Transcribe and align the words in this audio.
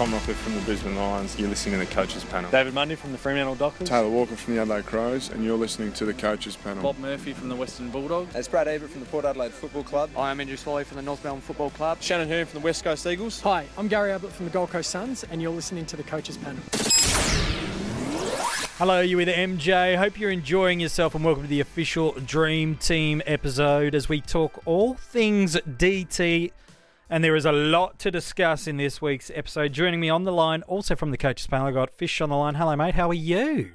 Tom 0.00 0.12
Rockliff 0.12 0.36
from 0.36 0.54
the 0.54 0.62
Brisbane 0.62 0.96
Lions. 0.96 1.38
You're 1.38 1.50
listening 1.50 1.78
to 1.78 1.86
the 1.86 1.94
Coaches 1.94 2.24
Panel. 2.24 2.50
David 2.50 2.72
Mundy 2.72 2.94
from 2.94 3.12
the 3.12 3.18
Fremantle 3.18 3.54
Dockers. 3.54 3.86
Taylor 3.86 4.08
Walker 4.08 4.34
from 4.34 4.54
the 4.54 4.62
Adelaide 4.62 4.86
Crows, 4.86 5.28
and 5.28 5.44
you're 5.44 5.58
listening 5.58 5.92
to 5.92 6.06
the 6.06 6.14
Coaches 6.14 6.56
Panel. 6.56 6.82
Bob 6.82 6.98
Murphy 6.98 7.34
from 7.34 7.50
the 7.50 7.54
Western 7.54 7.90
Bulldogs. 7.90 8.34
It's 8.34 8.48
Brad 8.48 8.66
Ebert 8.66 8.88
from 8.88 9.00
the 9.00 9.06
Port 9.08 9.26
Adelaide 9.26 9.52
Football 9.52 9.82
Club. 9.82 10.08
I 10.16 10.30
am 10.30 10.40
Andrew 10.40 10.56
Swallow 10.56 10.84
from 10.84 10.96
the 10.96 11.02
North 11.02 11.22
Melbourne 11.22 11.42
Football 11.42 11.68
Club. 11.68 12.00
Shannon 12.00 12.30
Hurn 12.30 12.46
from 12.46 12.60
the 12.60 12.64
West 12.64 12.82
Coast 12.82 13.06
Eagles. 13.06 13.42
Hi, 13.42 13.66
I'm 13.76 13.88
Gary 13.88 14.10
Ablett 14.10 14.32
from 14.32 14.46
the 14.46 14.50
Gold 14.50 14.70
Coast 14.70 14.88
Suns, 14.88 15.22
and 15.30 15.42
you're 15.42 15.52
listening 15.52 15.84
to 15.84 15.98
the 15.98 16.02
Coaches 16.02 16.38
Panel. 16.38 16.62
Hello, 18.78 19.02
you 19.02 19.18
with 19.18 19.28
MJ. 19.28 19.98
Hope 19.98 20.18
you're 20.18 20.30
enjoying 20.30 20.80
yourself 20.80 21.14
and 21.14 21.22
welcome 21.22 21.42
to 21.42 21.48
the 21.50 21.60
official 21.60 22.12
Dream 22.12 22.76
Team 22.76 23.20
episode 23.26 23.94
as 23.94 24.08
we 24.08 24.22
talk 24.22 24.62
all 24.64 24.94
things 24.94 25.56
DT. 25.56 26.52
And 27.12 27.24
there 27.24 27.34
is 27.34 27.44
a 27.44 27.50
lot 27.50 27.98
to 27.98 28.10
discuss 28.12 28.68
in 28.68 28.76
this 28.76 29.02
week's 29.02 29.32
episode. 29.34 29.72
Joining 29.72 29.98
me 29.98 30.08
on 30.08 30.22
the 30.22 30.32
line, 30.32 30.62
also 30.62 30.94
from 30.94 31.10
the 31.10 31.18
coaches 31.18 31.48
panel, 31.48 31.66
I 31.66 31.72
got 31.72 31.90
Fish 31.90 32.20
on 32.20 32.28
the 32.28 32.36
line. 32.36 32.54
Hello, 32.54 32.76
mate. 32.76 32.94
How 32.94 33.10
are 33.10 33.14
you? 33.14 33.72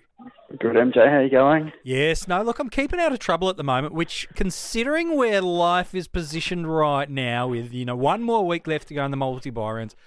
Good, 0.58 0.78
MJ. 0.78 1.12
How 1.12 1.20
you 1.20 1.30
going? 1.30 1.74
Yes. 1.84 2.30
No, 2.30 2.42
look, 2.44 2.60
I'm 2.60 2.70
keeping 2.70 2.98
out 2.98 3.12
of 3.12 3.20
trouble 3.20 3.50
at 3.50 3.58
the 3.58 3.64
moment, 3.64 3.94
which, 3.94 4.26
considering 4.36 5.18
where 5.18 5.42
life 5.42 5.94
is 5.94 6.08
positioned 6.08 6.74
right 6.74 7.10
now, 7.10 7.50
with 7.50 7.74
you 7.74 7.84
know 7.84 7.98
one 7.98 8.24
more 8.24 8.48
week 8.48 8.68
left 8.68 8.88
to 8.88 8.94
go 8.94 9.04
in 9.04 9.12
the 9.12 9.18
multi-bye 9.18 9.70
rounds, 9.70 9.98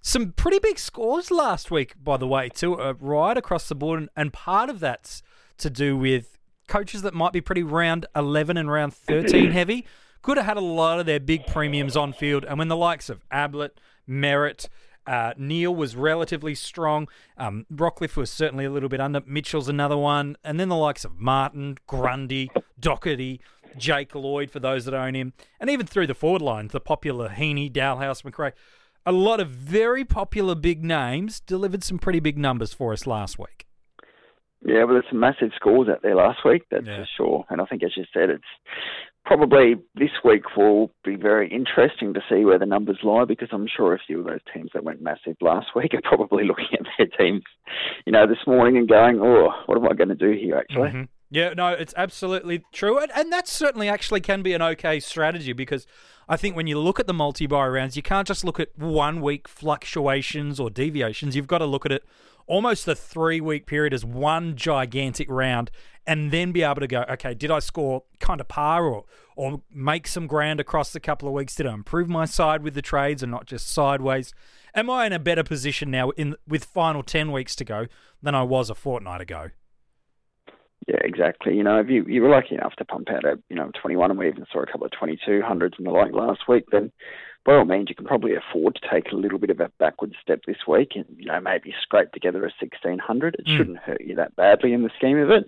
some 0.00 0.32
pretty 0.32 0.58
big 0.58 0.76
scores 0.80 1.30
last 1.30 1.70
week, 1.70 1.94
by 2.02 2.16
the 2.16 2.26
way, 2.26 2.48
too, 2.48 2.74
uh, 2.80 2.94
right 2.98 3.36
across 3.36 3.68
the 3.68 3.76
board. 3.76 4.08
And 4.16 4.32
part 4.32 4.68
of 4.68 4.80
that's 4.80 5.22
to 5.58 5.70
do 5.70 5.96
with 5.96 6.36
coaches 6.66 7.02
that 7.02 7.14
might 7.14 7.32
be 7.32 7.40
pretty 7.40 7.62
round 7.62 8.06
11 8.16 8.56
and 8.56 8.68
round 8.68 8.92
13 8.92 9.50
heavy. 9.52 9.86
Could 10.22 10.36
have 10.36 10.46
had 10.46 10.56
a 10.56 10.60
lot 10.60 11.00
of 11.00 11.06
their 11.06 11.20
big 11.20 11.46
premiums 11.46 11.96
on 11.96 12.12
field. 12.12 12.44
And 12.44 12.58
when 12.58 12.68
the 12.68 12.76
likes 12.76 13.10
of 13.10 13.24
Ablett, 13.30 13.80
Merrett, 14.08 14.68
uh, 15.06 15.34
Neale 15.36 15.74
was 15.74 15.96
relatively 15.96 16.54
strong. 16.54 17.08
Um, 17.36 17.66
was 17.70 18.30
certainly 18.30 18.64
a 18.64 18.70
little 18.70 18.88
bit 18.88 19.00
under. 19.00 19.22
Mitchell's 19.26 19.68
another 19.68 19.96
one. 19.96 20.36
And 20.44 20.60
then 20.60 20.68
the 20.68 20.76
likes 20.76 21.04
of 21.04 21.18
Martin, 21.18 21.76
Grundy, 21.86 22.50
Docherty, 22.80 23.40
Jake 23.76 24.14
Lloyd 24.14 24.50
for 24.50 24.60
those 24.60 24.84
that 24.84 24.94
own 24.94 25.14
him. 25.14 25.32
And 25.58 25.68
even 25.68 25.86
through 25.86 26.06
the 26.06 26.14
forward 26.14 26.42
lines, 26.42 26.72
the 26.72 26.80
popular 26.80 27.30
Heaney, 27.30 27.72
Dahlhaus, 27.72 28.22
McRae 28.22 28.52
a 29.04 29.12
lot 29.12 29.40
of 29.40 29.48
very 29.48 30.04
popular 30.04 30.54
big 30.54 30.84
names 30.84 31.40
delivered 31.40 31.82
some 31.82 31.98
pretty 31.98 32.20
big 32.20 32.38
numbers 32.38 32.72
for 32.72 32.92
us 32.92 33.06
last 33.06 33.38
week. 33.38 33.66
Yeah, 34.64 34.84
well, 34.84 34.94
there's 34.94 35.06
some 35.10 35.18
massive 35.18 35.50
scores 35.56 35.88
out 35.88 36.02
there 36.02 36.14
last 36.14 36.44
week, 36.44 36.62
that's 36.70 36.86
yeah. 36.86 36.98
for 36.98 37.06
sure. 37.16 37.44
And 37.50 37.60
I 37.60 37.64
think, 37.64 37.82
as 37.82 37.96
you 37.96 38.04
said, 38.14 38.30
it's 38.30 38.44
probably 39.32 39.76
this 39.94 40.10
week 40.22 40.42
will 40.58 40.90
be 41.02 41.16
very 41.16 41.48
interesting 41.48 42.12
to 42.12 42.20
see 42.28 42.44
where 42.44 42.58
the 42.58 42.66
numbers 42.66 42.98
lie 43.02 43.24
because 43.24 43.48
I'm 43.50 43.66
sure 43.66 43.94
a 43.94 43.98
few 43.98 44.20
of 44.20 44.26
those 44.26 44.40
teams 44.52 44.68
that 44.74 44.84
went 44.84 45.00
massive 45.00 45.36
last 45.40 45.68
week 45.74 45.94
are 45.94 46.02
probably 46.02 46.44
looking 46.44 46.66
at 46.74 46.86
their 46.98 47.06
teams, 47.06 47.42
you 48.04 48.12
know, 48.12 48.26
this 48.26 48.46
morning 48.46 48.76
and 48.76 48.86
going, 48.86 49.20
oh, 49.22 49.48
what 49.64 49.78
am 49.78 49.88
I 49.88 49.94
going 49.94 50.10
to 50.10 50.14
do 50.14 50.32
here, 50.32 50.56
actually? 50.56 50.90
Mm-hmm. 50.90 51.02
Yeah, 51.30 51.54
no, 51.54 51.68
it's 51.68 51.94
absolutely 51.96 52.62
true. 52.74 52.98
And, 52.98 53.10
and 53.16 53.32
that 53.32 53.48
certainly 53.48 53.88
actually 53.88 54.20
can 54.20 54.42
be 54.42 54.52
an 54.52 54.60
okay 54.60 55.00
strategy 55.00 55.54
because 55.54 55.86
I 56.28 56.36
think 56.36 56.54
when 56.54 56.66
you 56.66 56.78
look 56.78 57.00
at 57.00 57.06
the 57.06 57.14
multi 57.14 57.46
bye 57.46 57.68
rounds, 57.68 57.96
you 57.96 58.02
can't 58.02 58.28
just 58.28 58.44
look 58.44 58.60
at 58.60 58.78
one 58.78 59.22
week 59.22 59.48
fluctuations 59.48 60.60
or 60.60 60.68
deviations. 60.68 61.34
You've 61.34 61.46
got 61.46 61.58
to 61.58 61.66
look 61.66 61.86
at 61.86 61.92
it 61.92 62.04
almost 62.46 62.86
the 62.86 62.94
three 62.94 63.40
week 63.40 63.66
period 63.66 63.94
as 63.94 64.04
one 64.04 64.56
gigantic 64.56 65.28
round 65.30 65.70
and 66.06 66.32
then 66.32 66.52
be 66.52 66.62
able 66.62 66.80
to 66.80 66.86
go, 66.86 67.04
okay, 67.08 67.34
did 67.34 67.50
I 67.50 67.60
score 67.60 68.02
kind 68.18 68.40
of 68.40 68.48
par 68.48 68.84
or, 68.84 69.04
or 69.36 69.62
make 69.72 70.06
some 70.06 70.26
ground 70.26 70.60
across 70.60 70.92
the 70.92 71.00
couple 71.00 71.28
of 71.28 71.34
weeks? 71.34 71.54
Did 71.54 71.66
I 71.66 71.74
improve 71.74 72.08
my 72.08 72.24
side 72.24 72.62
with 72.62 72.74
the 72.74 72.82
trades 72.82 73.22
and 73.22 73.30
not 73.30 73.46
just 73.46 73.72
sideways? 73.72 74.34
Am 74.74 74.90
I 74.90 75.06
in 75.06 75.12
a 75.12 75.18
better 75.18 75.44
position 75.44 75.90
now 75.90 76.10
in 76.10 76.34
with 76.46 76.64
final 76.64 77.02
10 77.02 77.30
weeks 77.30 77.54
to 77.56 77.64
go 77.64 77.86
than 78.22 78.34
I 78.34 78.42
was 78.42 78.70
a 78.70 78.74
fortnight 78.74 79.20
ago? 79.20 79.50
Yeah, 80.88 80.98
exactly. 81.04 81.54
You 81.54 81.62
know, 81.62 81.78
if 81.78 81.88
you, 81.88 82.04
you 82.08 82.22
were 82.22 82.28
lucky 82.28 82.56
enough 82.56 82.74
to 82.76 82.84
pump 82.84 83.08
out 83.10 83.24
a, 83.24 83.38
you 83.48 83.54
know, 83.54 83.70
21 83.80 84.10
and 84.10 84.18
we 84.18 84.26
even 84.26 84.44
saw 84.52 84.62
a 84.62 84.66
couple 84.66 84.86
of 84.86 84.92
2200s 84.92 85.78
and 85.78 85.86
the 85.86 85.90
like 85.90 86.12
last 86.12 86.40
week, 86.48 86.64
then 86.72 86.90
by 87.44 87.54
all 87.54 87.64
means 87.64 87.88
you 87.88 87.94
can 87.94 88.06
probably 88.06 88.34
afford 88.34 88.76
to 88.76 88.88
take 88.88 89.12
a 89.12 89.16
little 89.16 89.38
bit 89.38 89.50
of 89.50 89.60
a 89.60 89.70
backward 89.78 90.14
step 90.22 90.42
this 90.46 90.66
week 90.66 90.92
and, 90.94 91.06
you 91.16 91.26
know, 91.26 91.40
maybe 91.40 91.74
scrape 91.82 92.12
together 92.12 92.38
a 92.40 92.52
1600. 92.60 93.36
It 93.38 93.46
mm. 93.46 93.56
shouldn't 93.56 93.78
hurt 93.78 94.00
you 94.00 94.14
that 94.16 94.36
badly 94.36 94.72
in 94.72 94.82
the 94.82 94.90
scheme 94.96 95.18
of 95.18 95.30
it. 95.30 95.46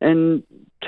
And 0.00 0.42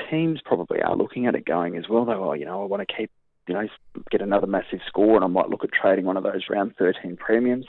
teams 0.09 0.39
probably 0.43 0.81
are 0.81 0.95
looking 0.95 1.27
at 1.27 1.35
it 1.35 1.45
going 1.45 1.77
as 1.77 1.89
well, 1.89 2.05
though, 2.05 2.29
oh, 2.29 2.33
you 2.33 2.45
know, 2.45 2.63
I 2.63 2.65
want 2.65 2.87
to 2.87 2.95
keep, 2.95 3.11
you 3.47 3.53
know, 3.53 3.67
get 4.09 4.21
another 4.21 4.47
massive 4.47 4.79
score 4.87 5.15
and 5.15 5.23
I 5.23 5.27
might 5.27 5.49
look 5.49 5.63
at 5.63 5.71
trading 5.71 6.05
one 6.05 6.17
of 6.17 6.23
those 6.23 6.43
round 6.49 6.73
13 6.77 7.17
premiums 7.17 7.65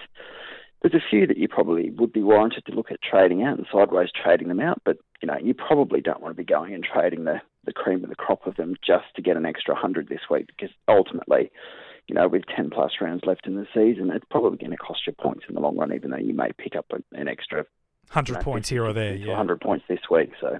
there's 0.82 0.94
a 0.94 1.10
few 1.10 1.26
that 1.26 1.38
you 1.38 1.48
probably 1.48 1.90
would 1.90 2.12
be 2.12 2.22
warranted 2.22 2.66
to 2.66 2.72
look 2.72 2.90
at 2.90 3.00
trading 3.02 3.42
out 3.42 3.56
and 3.56 3.66
sideways 3.72 4.08
trading 4.10 4.48
them 4.48 4.60
out, 4.60 4.82
but 4.84 4.98
you 5.20 5.28
know 5.28 5.38
you 5.40 5.54
probably 5.54 6.00
don't 6.00 6.20
want 6.20 6.34
to 6.34 6.42
be 6.42 6.44
going 6.44 6.74
and 6.74 6.84
trading 6.84 7.24
the 7.24 7.40
the 7.64 7.72
cream 7.72 8.02
of 8.02 8.10
the 8.10 8.16
crop 8.16 8.46
of 8.46 8.56
them 8.56 8.74
just 8.84 9.04
to 9.14 9.22
get 9.22 9.36
an 9.36 9.46
extra 9.46 9.74
hundred 9.74 10.08
this 10.08 10.28
week 10.28 10.48
because 10.48 10.74
ultimately, 10.88 11.50
you 12.12 12.20
know, 12.20 12.28
with 12.28 12.42
ten 12.54 12.68
plus 12.68 12.90
rounds 13.00 13.22
left 13.24 13.46
in 13.46 13.54
the 13.54 13.66
season, 13.72 14.10
it's 14.10 14.26
probably 14.30 14.58
going 14.58 14.70
to 14.70 14.76
cost 14.76 15.00
you 15.06 15.14
points 15.14 15.44
in 15.48 15.54
the 15.54 15.62
long 15.62 15.78
run, 15.78 15.94
even 15.94 16.10
though 16.10 16.18
you 16.18 16.34
may 16.34 16.50
pick 16.58 16.76
up 16.76 16.84
an 17.12 17.26
extra 17.26 17.64
hundred 18.12 18.34
you 18.34 18.38
know, 18.38 18.44
points 18.44 18.68
here 18.68 18.84
or 18.84 18.92
there, 18.92 19.14
yeah, 19.14 19.34
hundred 19.34 19.60
points 19.60 19.84
this 19.88 20.00
week. 20.10 20.30
So 20.40 20.58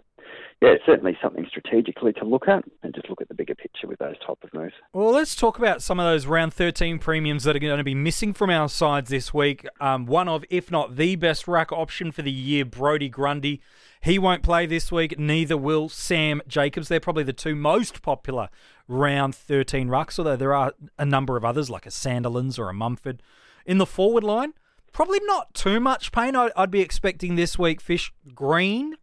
yeah, 0.63 0.69
it's 0.69 0.87
certainly 0.87 1.19
something 1.21 1.45
strategically 1.49 2.13
to 2.13 2.25
look 2.25 2.47
at 2.47 2.65
and 2.85 2.95
just 2.95 3.11
look 3.11 3.21
at 3.21 3.27
the 3.27 3.35
bigger 3.35 3.57
picture 3.57 3.89
with 3.89 3.99
those 3.99 4.15
type 4.25 4.39
of 4.45 4.55
moves. 4.55 4.75
Well, 4.93 5.11
let's 5.11 5.35
talk 5.35 5.59
about 5.59 5.83
some 5.83 5.99
of 5.99 6.07
those 6.07 6.25
round 6.25 6.55
13 6.55 7.01
premiums 7.01 7.43
that 7.43 7.57
are 7.57 7.59
going 7.59 7.79
to 7.79 7.85
be 7.85 7.97
missing 7.97 8.33
from 8.33 8.49
our 8.49 8.69
sides 8.69 9.11
this 9.11 9.35
week. 9.35 9.67
Um, 9.81 10.07
one 10.07 10.29
of, 10.29 10.45
if 10.51 10.71
not 10.71 10.95
the 10.95 11.17
best 11.17 11.49
ruck 11.49 11.73
option 11.73 12.13
for 12.13 12.23
the 12.23 12.31
year, 12.31 12.65
Brodie 12.65 13.09
Grundy. 13.09 13.61
He 14.03 14.21
won't 14.21 14.45
play 14.45 14.67
this 14.67 14.93
week, 14.93 15.19
neither 15.19 15.57
will 15.57 15.89
Sam 15.89 16.41
Jacobs. 16.47 16.87
They're 16.87 17.01
probably 17.01 17.25
the 17.25 17.33
two 17.33 17.57
most 17.57 18.01
popular 18.01 18.49
round 18.87 19.35
13 19.35 19.89
rucks, 19.89 20.17
although 20.17 20.37
there 20.37 20.55
are 20.55 20.75
a 20.97 21.05
number 21.05 21.37
of 21.37 21.45
others 21.45 21.71
like 21.71 21.87
a 21.87 21.91
Sandilands 21.91 22.57
or 22.57 22.69
a 22.69 22.75
Mumford. 22.75 23.21
In 23.67 23.79
the 23.79 23.87
forward 23.87 24.23
line, 24.23 24.55
probably 24.93 25.21
not 25.25 25.55
too 25.55 25.81
much 25.81 26.13
pain. 26.13 26.37
I'd 26.37 26.71
be 26.71 26.81
expecting 26.81 27.37
this 27.37 27.59
week 27.59 27.81
Fish 27.81 28.13
Green 28.35 28.97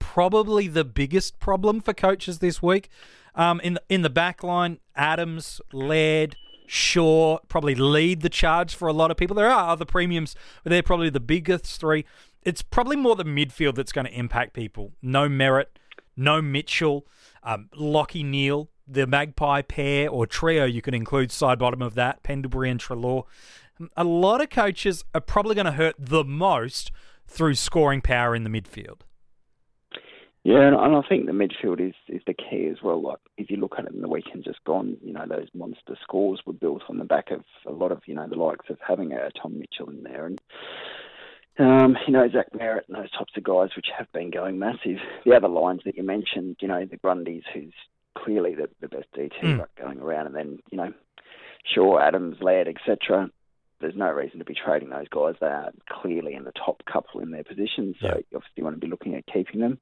probably 0.00 0.66
the 0.66 0.84
biggest 0.84 1.38
problem 1.38 1.80
for 1.80 1.92
coaches 1.92 2.40
this 2.40 2.60
week. 2.60 2.88
Um, 3.36 3.60
in 3.60 3.74
the, 3.74 3.82
in 3.88 4.02
the 4.02 4.10
back 4.10 4.42
line, 4.42 4.80
Adams, 4.96 5.60
Laird, 5.72 6.34
Shaw 6.66 7.38
probably 7.48 7.76
lead 7.76 8.22
the 8.22 8.28
charge 8.28 8.74
for 8.74 8.88
a 8.88 8.92
lot 8.92 9.12
of 9.12 9.16
people. 9.16 9.36
There 9.36 9.48
are 9.48 9.70
other 9.70 9.84
premiums, 9.84 10.34
but 10.64 10.70
they're 10.70 10.82
probably 10.82 11.10
the 11.10 11.20
biggest 11.20 11.80
three. 11.80 12.04
It's 12.42 12.62
probably 12.62 12.96
more 12.96 13.14
the 13.14 13.24
midfield 13.24 13.76
that's 13.76 13.92
going 13.92 14.06
to 14.06 14.12
impact 14.12 14.52
people. 14.52 14.92
No 15.00 15.28
Merrett, 15.28 15.66
no 16.16 16.42
Mitchell, 16.42 17.06
um, 17.44 17.68
Lachie 17.76 18.24
Neale, 18.24 18.68
the 18.86 19.06
Magpie 19.06 19.62
pair 19.62 20.08
or 20.08 20.26
trio, 20.26 20.64
you 20.64 20.82
can 20.82 20.94
include 20.94 21.30
Sidebottom 21.30 21.84
of 21.84 21.94
that, 21.94 22.22
Pendlebury 22.22 22.70
and 22.70 22.80
Treloar. 22.80 23.24
A 23.96 24.04
lot 24.04 24.40
of 24.40 24.50
coaches 24.50 25.04
are 25.14 25.20
probably 25.20 25.54
going 25.54 25.66
to 25.66 25.72
hurt 25.72 25.94
the 25.98 26.24
most 26.24 26.90
through 27.26 27.54
scoring 27.54 28.00
power 28.00 28.34
in 28.34 28.44
the 28.44 28.50
midfield. 28.50 29.02
Yeah, 30.42 30.66
and, 30.66 30.96
I 30.96 31.02
think 31.06 31.26
the 31.26 31.32
midfield 31.32 31.86
is, 31.86 31.94
is 32.08 32.22
the 32.26 32.32
key 32.32 32.66
as 32.70 32.78
well. 32.82 33.02
Like 33.02 33.18
if 33.36 33.50
you 33.50 33.58
look 33.58 33.74
at 33.78 33.84
it 33.84 33.92
in 33.92 34.00
the 34.00 34.08
weekend 34.08 34.44
just 34.44 34.64
gone, 34.64 34.96
you 35.02 35.12
know 35.12 35.26
those 35.28 35.48
monster 35.52 35.96
scores 36.02 36.40
were 36.46 36.54
built 36.54 36.82
on 36.88 36.96
the 36.96 37.04
back 37.04 37.30
of 37.30 37.42
a 37.66 37.72
lot 37.72 37.92
of 37.92 38.00
you 38.06 38.14
know 38.14 38.26
the 38.26 38.36
likes 38.36 38.70
of 38.70 38.78
having 38.86 39.12
a 39.12 39.30
Tom 39.40 39.58
Mitchell 39.58 39.90
in 39.90 40.02
there 40.02 40.24
and 40.24 40.40
um, 41.58 41.94
you 42.06 42.12
know 42.14 42.26
Zach 42.30 42.46
Merrett 42.54 42.88
and 42.88 42.96
those 42.96 43.10
types 43.10 43.32
of 43.36 43.44
guys 43.44 43.68
which 43.76 43.88
have 43.96 44.10
been 44.12 44.30
going 44.30 44.58
massive. 44.58 44.96
The 45.26 45.36
other 45.36 45.48
lines 45.48 45.82
that 45.84 45.96
you 45.96 46.02
mentioned, 46.02 46.56
you 46.60 46.68
know 46.68 46.86
the 46.86 46.96
Grundys, 46.96 47.44
who's 47.52 47.74
clearly 48.16 48.54
the, 48.54 48.70
the 48.80 48.88
best 48.88 49.08
DT 49.14 49.42
mm. 49.42 49.66
going 49.78 50.00
around, 50.00 50.26
and 50.26 50.34
then 50.34 50.58
you 50.70 50.78
know 50.78 50.90
Shaw, 51.66 51.98
Adams, 51.98 52.38
Laird, 52.40 52.66
etc 52.66 53.30
there's 53.80 53.96
no 53.96 54.10
reason 54.10 54.38
to 54.38 54.44
be 54.44 54.54
trading 54.54 54.90
those 54.90 55.08
guys. 55.08 55.34
They 55.40 55.46
are 55.46 55.70
clearly 55.88 56.34
in 56.34 56.44
the 56.44 56.52
top 56.52 56.82
couple 56.90 57.20
in 57.20 57.30
their 57.30 57.44
positions, 57.44 57.96
so 58.00 58.08
yeah. 58.08 58.16
you 58.30 58.36
obviously 58.36 58.62
want 58.62 58.76
to 58.76 58.80
be 58.80 58.90
looking 58.90 59.14
at 59.14 59.26
keeping 59.26 59.60
them. 59.60 59.78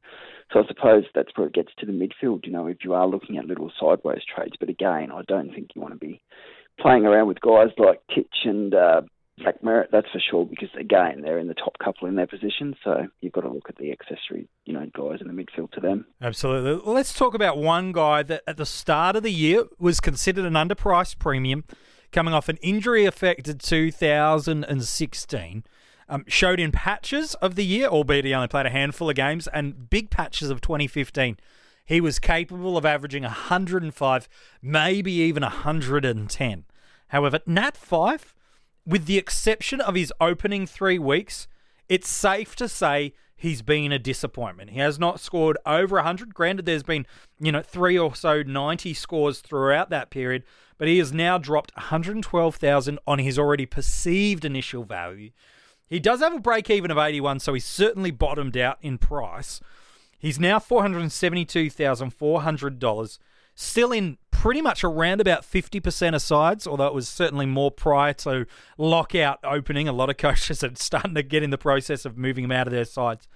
So 0.52 0.60
I 0.60 0.66
suppose 0.66 1.04
that's 1.14 1.30
where 1.36 1.48
it 1.48 1.54
gets 1.54 1.72
to 1.78 1.86
the 1.86 1.92
midfield. 1.92 2.46
You 2.46 2.52
know, 2.52 2.66
if 2.66 2.78
you 2.84 2.94
are 2.94 3.06
looking 3.06 3.38
at 3.38 3.46
little 3.46 3.72
sideways 3.78 4.22
trades, 4.34 4.56
but 4.58 4.68
again, 4.68 5.10
I 5.12 5.22
don't 5.26 5.52
think 5.52 5.70
you 5.74 5.82
want 5.82 5.94
to 5.94 6.00
be 6.00 6.22
playing 6.80 7.06
around 7.06 7.28
with 7.28 7.40
guys 7.40 7.68
like 7.76 8.00
Titch 8.14 8.44
and 8.44 8.74
uh, 8.74 9.02
Zach 9.42 9.62
Merrett. 9.62 9.90
That's 9.90 10.10
for 10.12 10.20
sure, 10.20 10.46
because 10.46 10.68
again, 10.78 11.22
they're 11.22 11.38
in 11.38 11.48
the 11.48 11.54
top 11.54 11.76
couple 11.82 12.08
in 12.08 12.14
their 12.14 12.26
position. 12.26 12.74
So 12.84 13.06
you've 13.20 13.32
got 13.32 13.42
to 13.42 13.50
look 13.50 13.68
at 13.68 13.76
the 13.76 13.92
accessory, 13.92 14.48
you 14.64 14.72
know, 14.72 14.86
guys 14.94 15.20
in 15.20 15.28
the 15.28 15.32
midfield 15.32 15.72
to 15.72 15.80
them. 15.80 16.06
Absolutely. 16.20 16.92
Let's 16.92 17.12
talk 17.12 17.34
about 17.34 17.58
one 17.58 17.92
guy 17.92 18.22
that 18.24 18.42
at 18.46 18.56
the 18.56 18.66
start 18.66 19.16
of 19.16 19.22
the 19.22 19.32
year 19.32 19.64
was 19.78 20.00
considered 20.00 20.44
an 20.44 20.54
underpriced 20.54 21.18
premium 21.18 21.64
coming 22.12 22.34
off 22.34 22.48
an 22.48 22.58
injury 22.58 23.04
affected 23.04 23.60
2016. 23.60 25.64
Um, 26.10 26.24
showed 26.26 26.58
in 26.58 26.72
patches 26.72 27.34
of 27.34 27.54
the 27.54 27.66
year, 27.66 27.86
albeit 27.86 28.24
he 28.24 28.32
only 28.32 28.48
played 28.48 28.64
a 28.64 28.70
handful 28.70 29.10
of 29.10 29.16
games, 29.16 29.46
and 29.48 29.90
big 29.90 30.08
patches 30.08 30.48
of 30.48 30.62
2015. 30.62 31.36
He 31.84 32.00
was 32.00 32.18
capable 32.18 32.78
of 32.78 32.86
averaging 32.86 33.24
105, 33.24 34.28
maybe 34.62 35.12
even 35.12 35.42
110. 35.42 36.64
However, 37.08 37.40
Nat 37.46 37.76
Fyfe 37.76 38.34
with 38.88 39.04
the 39.04 39.18
exception 39.18 39.82
of 39.82 39.94
his 39.94 40.12
opening 40.18 40.66
three 40.66 40.98
weeks, 40.98 41.46
it's 41.88 42.08
safe 42.08 42.54
to 42.56 42.68
say 42.68 43.14
he's 43.36 43.62
been 43.62 43.92
a 43.92 43.98
disappointment. 43.98 44.70
He 44.70 44.80
has 44.80 44.98
not 44.98 45.20
scored 45.20 45.56
over 45.64 45.96
100. 45.96 46.34
Granted, 46.34 46.66
there's 46.66 46.82
been, 46.82 47.06
you 47.38 47.52
know, 47.52 47.62
three 47.62 47.96
or 47.96 48.14
so 48.14 48.42
90 48.42 48.92
scores 48.94 49.40
throughout 49.40 49.88
that 49.90 50.10
period, 50.10 50.42
but 50.76 50.88
he 50.88 50.98
has 50.98 51.12
now 51.12 51.38
dropped 51.38 51.74
112,000 51.76 52.98
on 53.06 53.20
his 53.20 53.38
already 53.38 53.64
perceived 53.64 54.44
initial 54.44 54.82
value. 54.84 55.30
He 55.88 56.00
does 56.00 56.20
have 56.20 56.34
a 56.34 56.40
break 56.40 56.68
even 56.68 56.90
of 56.90 56.98
81, 56.98 57.40
so 57.40 57.54
he's 57.54 57.64
certainly 57.64 58.10
bottomed 58.10 58.58
out 58.58 58.76
in 58.82 58.98
price. 58.98 59.60
He's 60.18 60.40
now 60.40 60.58
$472,400, 60.58 63.18
still 63.54 63.92
in 63.92 64.18
pretty 64.38 64.62
much 64.62 64.84
around 64.84 65.20
about 65.20 65.42
50% 65.42 66.14
of 66.14 66.22
sides, 66.22 66.64
although 66.64 66.86
it 66.86 66.94
was 66.94 67.08
certainly 67.08 67.44
more 67.44 67.72
prior 67.72 68.12
to 68.12 68.46
lockout 68.76 69.40
opening. 69.42 69.88
A 69.88 69.92
lot 69.92 70.10
of 70.10 70.16
coaches 70.18 70.62
are 70.62 70.70
starting 70.76 71.16
to 71.16 71.24
get 71.24 71.42
in 71.42 71.50
the 71.50 71.58
process 71.58 72.04
of 72.04 72.16
moving 72.16 72.44
him 72.44 72.52
out 72.52 72.68
of 72.68 72.72
their 72.72 72.84
sides. 72.84 73.26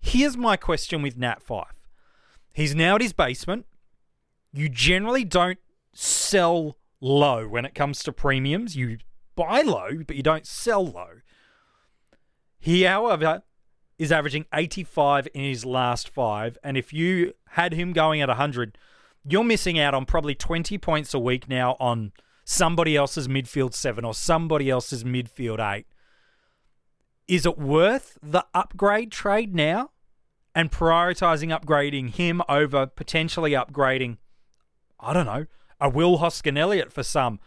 Here's 0.00 0.36
my 0.36 0.56
question 0.56 1.02
with 1.02 1.16
Nat 1.16 1.42
Fyfe. 1.44 1.74
He's 2.52 2.76
now 2.76 2.94
at 2.94 3.00
his 3.00 3.12
basement. 3.12 3.66
You 4.52 4.68
generally 4.68 5.24
don't 5.24 5.58
sell 5.92 6.76
low 7.00 7.48
when 7.48 7.64
it 7.64 7.74
comes 7.74 8.04
to 8.04 8.12
premiums. 8.12 8.76
You 8.76 8.98
buy 9.34 9.62
low, 9.62 10.04
but 10.06 10.14
you 10.14 10.22
don't 10.22 10.46
sell 10.46 10.86
low. 10.86 11.22
He, 12.60 12.84
however, 12.84 13.42
is 13.98 14.12
averaging 14.12 14.46
85 14.54 15.26
in 15.34 15.42
his 15.42 15.64
last 15.64 16.08
five. 16.08 16.56
And 16.62 16.76
if 16.76 16.92
you 16.92 17.32
had 17.48 17.72
him 17.72 17.92
going 17.92 18.20
at 18.20 18.28
100, 18.28 18.78
you're 19.28 19.44
missing 19.44 19.78
out 19.78 19.94
on 19.94 20.06
probably 20.06 20.34
20 20.34 20.78
points 20.78 21.12
a 21.14 21.18
week 21.18 21.48
now 21.48 21.76
on 21.80 22.12
somebody 22.44 22.96
else's 22.96 23.26
midfield 23.26 23.74
seven 23.74 24.04
or 24.04 24.14
somebody 24.14 24.70
else's 24.70 25.04
midfield 25.04 25.58
eight. 25.58 25.86
Is 27.26 27.44
it 27.44 27.58
worth 27.58 28.16
the 28.22 28.46
upgrade 28.54 29.10
trade 29.10 29.54
now 29.54 29.90
and 30.54 30.70
prioritizing 30.70 31.56
upgrading 31.58 32.14
him 32.14 32.40
over 32.48 32.86
potentially 32.86 33.50
upgrading, 33.50 34.18
I 35.00 35.12
don't 35.12 35.26
know, 35.26 35.46
a 35.80 35.88
Will 35.88 36.18
Hoskin 36.18 36.56
Elliott 36.56 36.92
for 36.92 37.02
some 37.02 37.40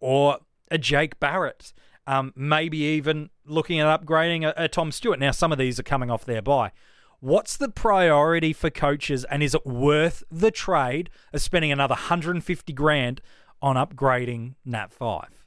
or 0.00 0.38
a 0.70 0.78
Jake 0.78 1.20
Barrett? 1.20 1.74
Um, 2.06 2.32
maybe 2.34 2.78
even 2.78 3.30
looking 3.44 3.78
at 3.80 4.00
upgrading 4.00 4.46
a, 4.46 4.54
a 4.56 4.68
Tom 4.68 4.90
Stewart. 4.90 5.18
Now, 5.18 5.32
some 5.32 5.52
of 5.52 5.58
these 5.58 5.78
are 5.78 5.82
coming 5.82 6.10
off 6.10 6.24
their 6.24 6.40
bye. 6.40 6.72
What's 7.20 7.56
the 7.56 7.68
priority 7.68 8.52
for 8.52 8.70
coaches, 8.70 9.24
and 9.24 9.42
is 9.42 9.54
it 9.54 9.66
worth 9.66 10.22
the 10.30 10.50
trade 10.50 11.10
of 11.32 11.40
spending 11.40 11.72
another 11.72 11.94
150 11.94 12.72
grand 12.72 13.20
on 13.62 13.76
upgrading 13.76 14.54
Nat 14.64 14.92
Fyfe? 14.92 15.44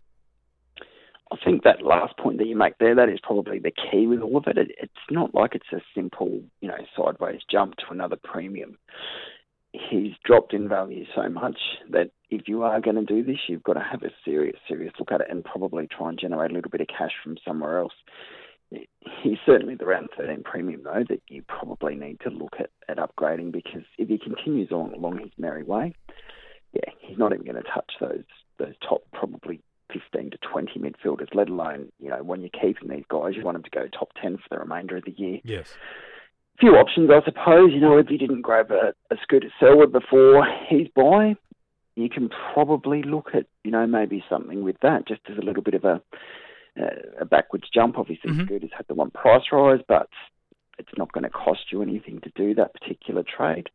I 1.31 1.36
think 1.45 1.63
that 1.63 1.83
last 1.83 2.18
point 2.18 2.39
that 2.39 2.48
you 2.48 2.56
make 2.56 2.80
there, 2.80 2.95
that 2.95 3.10
is 3.10 3.19
probably 3.21 3.60
the 3.60 3.71
key 3.71 4.07
with 4.07 4.21
all 4.21 4.38
of 4.38 4.48
it. 4.48 4.57
it. 4.57 4.71
It's 4.80 4.94
not 5.12 5.36
like 5.36 5.54
it's 5.54 5.71
a 5.71 5.81
simple, 5.94 6.42
you 6.60 6.68
know, 6.68 6.77
sideways 6.98 7.42
jump 7.50 7.75
to 7.75 7.86
another 7.92 8.16
premium 8.16 8.77
he's 9.71 10.13
dropped 10.25 10.54
in 10.54 10.68
value 10.68 11.06
so 11.16 11.30
much 11.30 11.57
that 11.92 12.12
if 12.30 12.48
you 12.48 12.63
are 12.63 12.81
going 12.81 12.95
to 12.95 13.04
do 13.04 13.24
this, 13.24 13.38
you've 13.48 13.63
got 13.63 13.74
to 13.74 13.83
have 13.83 14.04
a 14.04 14.10
serious, 14.25 14.57
serious 14.68 14.94
look 15.00 15.12
at 15.12 15.21
it 15.21 15.27
and 15.30 15.44
probably 15.44 15.88
try 15.88 16.10
and 16.10 16.19
generate 16.19 16.51
a 16.51 16.54
little 16.54 16.71
bit 16.71 16.81
of 16.81 16.88
cash 16.88 17.12
from 17.24 17.38
somewhere 17.45 17.80
else. 17.80 17.94
He's 18.71 19.38
certainly 19.45 19.75
the 19.75 19.86
round 19.86 20.10
13 20.18 20.44
premium, 20.44 20.81
though, 20.83 21.04
that 21.10 21.21
you 21.27 21.44
probably 21.48 21.95
need 21.95 22.19
to 22.21 22.30
look 22.30 22.56
at, 22.60 22.69
at 22.88 22.98
upgrading 22.98 23.51
because 23.51 23.83
if 23.98 24.07
he 24.07 24.18
continues 24.18 24.71
on 24.71 24.94
along 24.94 25.19
his 25.19 25.31
merry 25.38 25.63
way, 25.63 25.94
yeah, 26.74 26.92
he's 27.00 27.18
not 27.18 27.33
even 27.33 27.45
going 27.45 27.62
to 27.62 27.69
touch 27.69 27.94
those 28.00 28.24
those 28.60 28.75
top 28.88 29.01
probably 29.13 29.62
15 29.94 30.31
to 30.31 30.38
20 30.38 30.80
midfielders, 30.80 31.33
let 31.33 31.48
alone, 31.48 31.89
you 31.98 32.10
know, 32.10 32.21
when 32.21 32.42
you're 32.42 32.50
keeping 32.50 32.89
these 32.89 33.06
guys, 33.10 33.36
you 33.36 33.44
want 33.44 33.56
them 33.56 33.63
to 33.63 33.69
go 33.69 33.88
top 33.88 34.10
10 34.21 34.38
for 34.38 34.44
the 34.51 34.60
remainder 34.60 34.98
of 34.98 35.06
the 35.06 35.16
year. 35.18 35.39
Yes 35.44 35.74
few 36.60 36.75
options, 36.75 37.10
I 37.10 37.24
suppose. 37.24 37.71
You 37.71 37.80
know, 37.80 37.98
if 37.98 38.10
you 38.10 38.18
didn't 38.18 38.42
grab 38.42 38.71
a, 38.71 38.94
a 39.13 39.18
Scooter 39.24 39.51
Selwood 39.60 39.92
before 39.92 40.45
he's 40.68 40.88
bye, 40.95 41.36
you 41.95 42.10
can 42.10 42.30
probably 42.54 43.04
look 43.04 43.30
at, 43.33 43.45
you 43.63 43.71
know, 43.71 43.86
maybe 43.88 44.24
something 44.30 44.63
with 44.63 44.77
that, 44.81 45.07
just 45.07 45.21
as 45.30 45.38
a 45.38 45.42
little 45.42 45.63
bit 45.63 45.74
of 45.74 45.86
a 45.86 46.01
a 47.19 47.25
backwards 47.25 47.66
jump. 47.74 47.98
Obviously, 47.98 48.31
mm-hmm. 48.31 48.45
Scooter's 48.45 48.71
had 48.75 48.88
the 48.88 48.94
one 48.94 49.12
price 49.12 49.44
rise, 49.51 49.81
but 49.88 50.10
it's 50.77 50.98
not 50.98 51.12
going 51.12 51.24
to 51.24 51.30
cost 51.30 51.71
you 51.71 51.81
anything 51.81 52.21
to 52.21 52.31
do 52.36 52.56
that 52.56 52.74
particular 52.74 53.24
trade. 53.24 53.69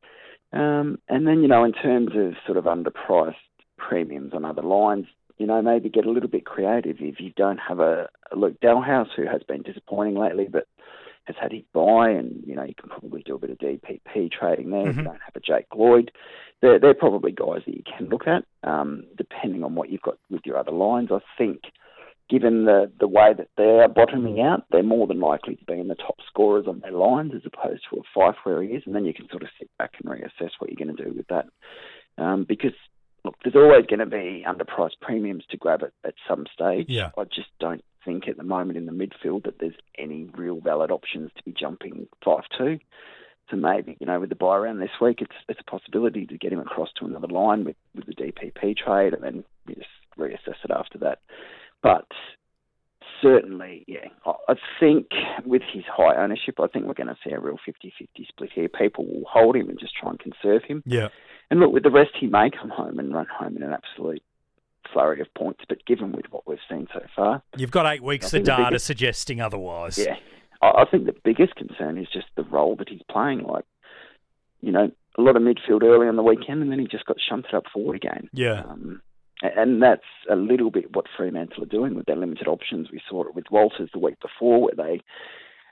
Um, 0.52 0.98
and 1.08 1.26
then, 1.26 1.42
you 1.42 1.48
know, 1.48 1.64
in 1.64 1.72
terms 1.72 2.10
of 2.14 2.34
sort 2.46 2.58
of 2.58 2.64
underpriced 2.64 3.34
premiums 3.76 4.32
on 4.32 4.44
other 4.44 4.62
lines, 4.62 5.06
you 5.36 5.46
know, 5.46 5.60
maybe 5.60 5.88
get 5.88 6.06
a 6.06 6.10
little 6.10 6.28
bit 6.28 6.46
creative 6.46 6.96
if 7.00 7.20
you 7.20 7.32
don't 7.36 7.58
have 7.58 7.80
a, 7.80 8.08
a 8.30 8.36
Luke 8.36 8.60
Dahlhaus, 8.62 9.08
who 9.16 9.26
has 9.26 9.42
been 9.42 9.62
disappointing 9.62 10.14
lately, 10.14 10.46
but 10.50 10.66
has 11.24 11.36
had 11.40 11.52
his 11.52 11.62
bye, 11.72 12.10
and 12.10 12.44
you 12.46 12.54
know 12.54 12.64
you 12.64 12.74
can 12.74 12.88
probably 12.88 13.22
do 13.22 13.34
a 13.34 13.38
bit 13.38 13.50
of 13.50 13.58
DPP 13.58 14.30
trading 14.30 14.70
there. 14.70 14.84
Mm-hmm. 14.84 14.98
You 14.98 15.04
don't 15.04 15.22
have 15.24 15.34
a 15.34 15.40
Jake 15.40 15.66
Lloyd. 15.74 16.12
They're, 16.60 16.78
they're 16.78 16.94
probably 16.94 17.32
guys 17.32 17.62
that 17.66 17.74
you 17.74 17.82
can 17.82 18.08
look 18.08 18.26
at, 18.26 18.44
um, 18.68 19.04
depending 19.16 19.64
on 19.64 19.74
what 19.74 19.90
you've 19.90 20.02
got 20.02 20.18
with 20.30 20.42
your 20.44 20.58
other 20.58 20.72
lines. 20.72 21.08
I 21.10 21.20
think, 21.36 21.62
given 22.34 22.64
the 22.64 22.90
the 22.98 23.06
way 23.06 23.32
that 23.36 23.48
they're 23.56 23.88
bottoming 23.88 24.40
out, 24.40 24.64
they're 24.72 24.82
more 24.82 25.06
than 25.06 25.20
likely 25.20 25.54
to 25.54 25.64
be 25.64 25.78
in 25.78 25.86
the 25.86 25.94
top 25.94 26.16
scorers 26.26 26.66
on 26.66 26.80
their 26.80 26.90
lines 26.90 27.32
as 27.34 27.42
opposed 27.44 27.82
to 27.88 28.00
a 28.00 28.18
Fyfe 28.18 28.34
where 28.42 28.60
he 28.60 28.70
is, 28.70 28.82
and 28.86 28.94
then 28.94 29.04
you 29.04 29.14
can 29.14 29.28
sort 29.30 29.44
of 29.44 29.48
sit 29.58 29.70
back 29.78 29.92
and 30.02 30.10
reassess 30.10 30.50
what 30.58 30.68
you're 30.68 30.84
going 30.84 30.96
to 30.96 31.04
do 31.04 31.12
with 31.16 31.28
that. 31.28 31.46
Um, 32.18 32.44
because 32.48 32.74
look, 33.24 33.36
there's 33.44 33.54
always 33.54 33.86
going 33.86 34.00
to 34.00 34.06
be 34.06 34.44
underpriced 34.46 35.00
premiums 35.00 35.44
to 35.50 35.56
grab 35.56 35.82
it 35.82 35.92
at 36.04 36.14
some 36.28 36.46
stage. 36.52 36.86
Yeah. 36.88 37.10
I 37.16 37.22
just 37.24 37.50
don't 37.60 37.84
think 38.04 38.26
at 38.26 38.36
the 38.36 38.42
moment 38.42 38.78
in 38.78 38.86
the 38.86 38.92
midfield 38.92 39.44
that 39.44 39.60
there's 39.60 39.78
any 39.96 40.24
real 40.36 40.60
valid 40.60 40.90
options 40.90 41.30
to 41.36 41.42
be 41.44 41.54
jumping 41.58 42.08
5 42.24 42.40
2. 42.58 42.78
So 43.50 43.56
maybe, 43.56 43.96
you 44.00 44.06
know, 44.06 44.18
with 44.18 44.30
the 44.30 44.34
bye 44.34 44.56
around 44.56 44.80
this 44.80 45.00
week, 45.00 45.18
it's 45.20 45.36
it's 45.48 45.60
a 45.60 45.70
possibility 45.70 46.26
to 46.26 46.38
get 46.38 46.52
him 46.52 46.60
across 46.60 46.88
to 46.98 47.06
another 47.06 47.28
line 47.28 47.64
with, 47.64 47.76
with 47.94 48.06
the 48.06 48.14
DPP 48.14 48.76
trade 48.76 49.14
and 49.14 49.22
then 49.22 49.44
you 49.68 49.76
just 49.76 49.88
reassess 50.18 50.64
it 50.64 50.70
after 50.70 50.98
that. 50.98 51.20
But 51.84 52.06
certainly, 53.20 53.84
yeah, 53.86 54.06
I 54.24 54.54
think 54.80 55.08
with 55.44 55.60
his 55.70 55.84
high 55.86 56.16
ownership, 56.16 56.58
I 56.58 56.66
think 56.66 56.86
we're 56.86 56.94
going 56.94 57.08
to 57.08 57.16
see 57.22 57.30
a 57.30 57.38
real 57.38 57.58
50 57.64 57.92
50 57.98 58.26
split 58.26 58.50
here. 58.54 58.70
People 58.70 59.04
will 59.04 59.26
hold 59.30 59.54
him 59.54 59.68
and 59.68 59.78
just 59.78 59.94
try 59.94 60.08
and 60.08 60.18
conserve 60.18 60.62
him. 60.64 60.82
Yeah. 60.86 61.08
And 61.50 61.60
look, 61.60 61.74
with 61.74 61.82
the 61.82 61.90
rest, 61.90 62.12
he 62.18 62.26
may 62.26 62.48
come 62.50 62.70
home 62.70 62.98
and 62.98 63.12
run 63.12 63.26
home 63.26 63.58
in 63.58 63.62
an 63.62 63.74
absolute 63.74 64.22
flurry 64.94 65.20
of 65.20 65.32
points. 65.34 65.60
But 65.68 65.84
given 65.84 66.12
with 66.12 66.24
what 66.30 66.48
we've 66.48 66.58
seen 66.70 66.88
so 66.90 67.00
far, 67.14 67.42
you've 67.54 67.70
got 67.70 67.84
eight 67.84 68.02
weeks 68.02 68.32
of 68.32 68.44
data 68.44 68.64
biggest, 68.70 68.86
suggesting 68.86 69.42
otherwise. 69.42 69.98
Yeah, 69.98 70.16
I 70.62 70.86
think 70.90 71.04
the 71.04 71.14
biggest 71.22 71.54
concern 71.56 71.98
is 71.98 72.08
just 72.10 72.28
the 72.34 72.44
role 72.44 72.76
that 72.76 72.88
he's 72.88 73.02
playing. 73.10 73.42
Like, 73.42 73.66
you 74.62 74.72
know, 74.72 74.90
a 75.18 75.20
lot 75.20 75.36
of 75.36 75.42
midfield 75.42 75.82
early 75.82 76.08
on 76.08 76.16
the 76.16 76.22
weekend, 76.22 76.62
and 76.62 76.72
then 76.72 76.78
he 76.78 76.86
just 76.86 77.04
got 77.04 77.18
shunted 77.20 77.52
up 77.52 77.64
forward 77.74 77.96
again. 77.96 78.30
Yeah. 78.32 78.62
Um, 78.62 79.02
and 79.42 79.82
that's 79.82 80.02
a 80.30 80.36
little 80.36 80.70
bit 80.70 80.94
what 80.94 81.06
Fremantle 81.16 81.64
are 81.64 81.66
doing 81.66 81.94
with 81.94 82.06
their 82.06 82.16
limited 82.16 82.48
options. 82.48 82.90
We 82.90 83.00
saw 83.08 83.24
it 83.24 83.34
with 83.34 83.50
Walters 83.50 83.90
the 83.92 83.98
week 83.98 84.20
before, 84.20 84.62
where 84.62 84.74
they 84.76 85.02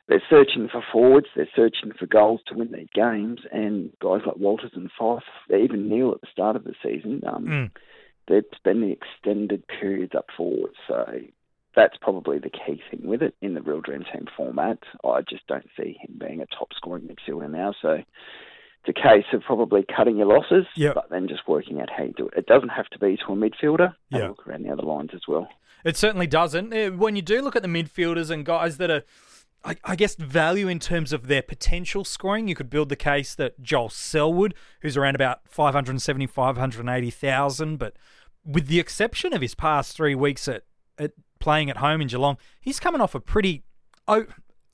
they're 0.08 0.22
searching 0.28 0.68
for 0.70 0.82
forwards, 0.92 1.28
they're 1.36 1.48
searching 1.54 1.92
for 1.96 2.06
goals 2.06 2.40
to 2.48 2.54
win 2.54 2.72
their 2.72 2.86
games, 2.92 3.42
and 3.52 3.90
guys 4.00 4.22
like 4.26 4.36
Walters 4.36 4.72
and 4.74 4.90
Fyfe, 4.98 5.22
even 5.48 5.88
Neale 5.88 6.12
at 6.12 6.20
the 6.20 6.26
start 6.30 6.56
of 6.56 6.64
the 6.64 6.74
season, 6.82 7.22
um, 7.26 7.46
mm 7.46 7.70
they're 8.28 8.42
spending 8.54 8.90
extended 8.90 9.64
periods 9.66 10.14
up 10.16 10.26
forward. 10.36 10.72
So 10.86 11.04
that's 11.74 11.96
probably 12.00 12.38
the 12.38 12.50
key 12.50 12.82
thing 12.90 13.06
with 13.06 13.22
it 13.22 13.34
in 13.40 13.54
the 13.54 13.62
real 13.62 13.80
dream 13.80 14.04
team 14.12 14.26
format. 14.36 14.78
I 15.04 15.22
just 15.28 15.46
don't 15.46 15.68
see 15.76 15.96
him 16.00 16.18
being 16.18 16.40
a 16.40 16.46
top 16.46 16.68
scoring 16.76 17.08
midfielder 17.08 17.50
now. 17.50 17.74
So 17.80 17.98
it's 18.84 18.98
a 18.98 19.00
case 19.00 19.24
of 19.32 19.42
probably 19.42 19.84
cutting 19.84 20.16
your 20.16 20.26
losses, 20.26 20.66
yep. 20.76 20.94
but 20.94 21.08
then 21.10 21.28
just 21.28 21.46
working 21.46 21.80
out 21.80 21.88
how 21.96 22.04
you 22.04 22.12
do 22.16 22.28
it. 22.28 22.34
It 22.36 22.46
doesn't 22.46 22.70
have 22.70 22.86
to 22.88 22.98
be 22.98 23.16
to 23.16 23.32
a 23.32 23.36
midfielder. 23.36 23.94
Yeah. 24.10 24.28
Look 24.28 24.46
around 24.46 24.64
the 24.64 24.72
other 24.72 24.82
lines 24.82 25.10
as 25.14 25.22
well. 25.28 25.48
It 25.84 25.96
certainly 25.96 26.26
doesn't. 26.26 26.72
Uh, 26.72 26.90
when 26.90 27.16
you 27.16 27.22
do 27.22 27.42
look 27.42 27.56
at 27.56 27.62
the 27.62 27.68
midfielders 27.68 28.30
and 28.30 28.44
guys 28.44 28.78
that 28.78 28.90
are 28.90 29.02
I, 29.64 29.76
I, 29.84 29.96
guess 29.96 30.16
value 30.16 30.66
in 30.66 30.80
terms 30.80 31.12
of 31.12 31.28
their 31.28 31.42
potential 31.42 32.04
scoring. 32.04 32.48
You 32.48 32.54
could 32.56 32.68
build 32.68 32.88
the 32.88 32.96
case 32.96 33.34
that 33.36 33.62
Joel 33.62 33.90
Selwood, 33.90 34.54
who's 34.80 34.96
around 34.96 35.14
about 35.14 35.40
570, 35.48 36.26
580,000, 36.26 37.76
but 37.76 37.94
with 38.44 38.66
the 38.66 38.80
exception 38.80 39.32
of 39.32 39.40
his 39.40 39.54
past 39.54 39.96
three 39.96 40.16
weeks 40.16 40.48
at, 40.48 40.64
at 40.98 41.12
playing 41.38 41.70
at 41.70 41.76
home 41.76 42.00
in 42.00 42.08
Geelong, 42.08 42.38
he's 42.60 42.80
coming 42.80 43.00
off 43.00 43.14
a 43.14 43.20
pretty 43.20 43.62
oh, 44.08 44.26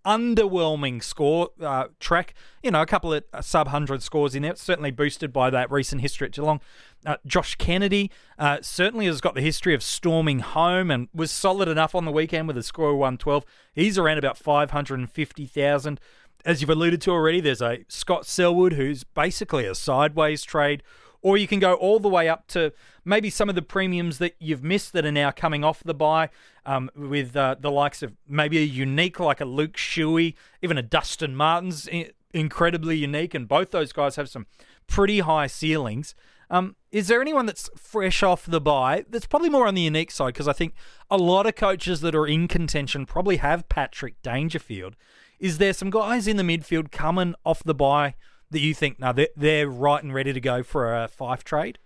underwhelming 0.05 1.03
score 1.03 1.51
uh, 1.61 1.87
track. 2.01 2.35
You 2.63 2.71
know, 2.71 2.83
a 2.83 2.87
couple 2.87 3.13
of 3.13 3.25
uh, 3.33 3.41
sub 3.41 3.67
100 3.67 4.03
scores 4.03 4.35
in 4.35 4.43
there, 4.43 4.57
certainly 4.57 4.91
boosted 4.91 5.33
by 5.33 5.51
that 5.51 5.71
recent 5.71 6.01
history 6.01 6.27
at 6.27 6.33
Geelong. 6.33 6.61
Uh, 7.07 7.17
Josh 7.27 7.55
Kennedy 7.57 8.11
uh, 8.39 8.59
certainly 8.61 9.07
has 9.07 9.21
got 9.21 9.35
the 9.35 9.41
history 9.41 9.75
of 9.75 9.83
storming 9.83 10.41
home 10.41 10.91
and 10.91 11.09
was 11.15 11.31
solid 11.31 11.69
enough 11.69 11.95
on 11.95 12.05
the 12.05 12.13
weekend 12.13 12.49
with 12.49 12.57
a 12.57 12.63
score 12.63 12.91
of 12.91 12.97
112. 12.97 13.45
He's 13.73 13.99
around 13.99 14.19
about 14.19 14.37
550,000. 14.37 16.01
As 16.45 16.61
you've 16.61 16.71
alluded 16.71 17.01
to 17.03 17.11
already, 17.11 17.41
there's 17.41 17.63
a 17.63 17.85
Scott 17.89 18.27
Selwood 18.27 18.75
who's 18.75 19.05
basically 19.05 19.67
a 19.67 19.75
sideways 19.75 20.43
trade 20.45 20.83
or 21.23 21.37
you 21.37 21.49
can 21.49 21.59
go 21.59 21.75
all 21.75 21.99
the 21.99 22.09
way 22.09 22.29
up 22.29 22.47
to 22.49 22.73
maybe 23.05 23.31
some 23.31 23.49
of 23.49 23.55
the 23.55 23.63
premiums 23.63 24.19
that 24.19 24.35
you've 24.39 24.63
missed 24.63 24.93
that 24.93 25.05
are 25.05 25.13
now 25.13 25.31
coming 25.31 25.65
off 25.65 25.83
the 25.83 25.95
bye, 25.95 26.29
um, 26.65 26.91
with 26.95 27.37
uh, 27.37 27.57
the 27.59 27.71
likes 27.71 28.03
of 28.03 28.15
maybe 28.29 28.59
a 28.59 28.63
unique 28.63 29.19
like 29.19 29.41
a 29.41 29.45
Luke 29.45 29.75
Shuey, 29.75 30.35
even 30.63 30.79
a 30.79 30.83
Dustin 30.83 31.35
Martin's 31.35 31.89
incredibly 32.33 32.97
unique, 32.97 33.35
and 33.35 33.49
both 33.49 33.71
those 33.71 33.93
guys 33.93 34.17
have 34.17 34.29
some 34.29 34.47
pretty 34.87 35.21
high 35.21 35.47
ceilings. 35.47 36.15
Um, 36.51 36.77
is 36.91 37.09
there 37.09 37.21
anyone 37.21 37.47
that's 37.47 37.69
fresh 37.77 38.23
off 38.23 38.47
the 38.47 38.61
bye 38.61 39.05
that's 39.09 39.27
probably 39.27 39.51
more 39.51 39.67
on 39.67 39.75
the 39.75 39.83
unique 39.83 40.11
side? 40.11 40.29
Because 40.29 40.49
I 40.49 40.53
think 40.53 40.75
a 41.11 41.17
lot 41.17 41.47
of 41.47 41.55
coaches 41.55 42.01
that 42.01 42.15
are 42.15 42.27
in 42.27 42.49
contention 42.49 43.07
probably 43.07 43.37
have 43.37 43.69
Patrick 43.69 44.21
Dangerfield. 44.23 44.97
Is 45.39 45.59
there 45.59 45.73
some 45.73 45.91
guys 45.91 46.27
in 46.27 46.37
the 46.37 46.43
midfield 46.43 46.91
coming 46.91 47.35
off 47.45 47.63
the 47.63 47.75
bye 47.75 48.15
that 48.51 48.61
you 48.61 48.75
think 48.75 48.99
now 48.99 49.13
they're, 49.13 49.29
they're 49.37 49.69
right 49.69 50.03
and 50.03 50.15
ready 50.15 50.33
to 50.33 50.41
go 50.41 50.63
for 50.63 50.95
a 50.95 51.09
Fyfe 51.09 51.45
trade? 51.45 51.79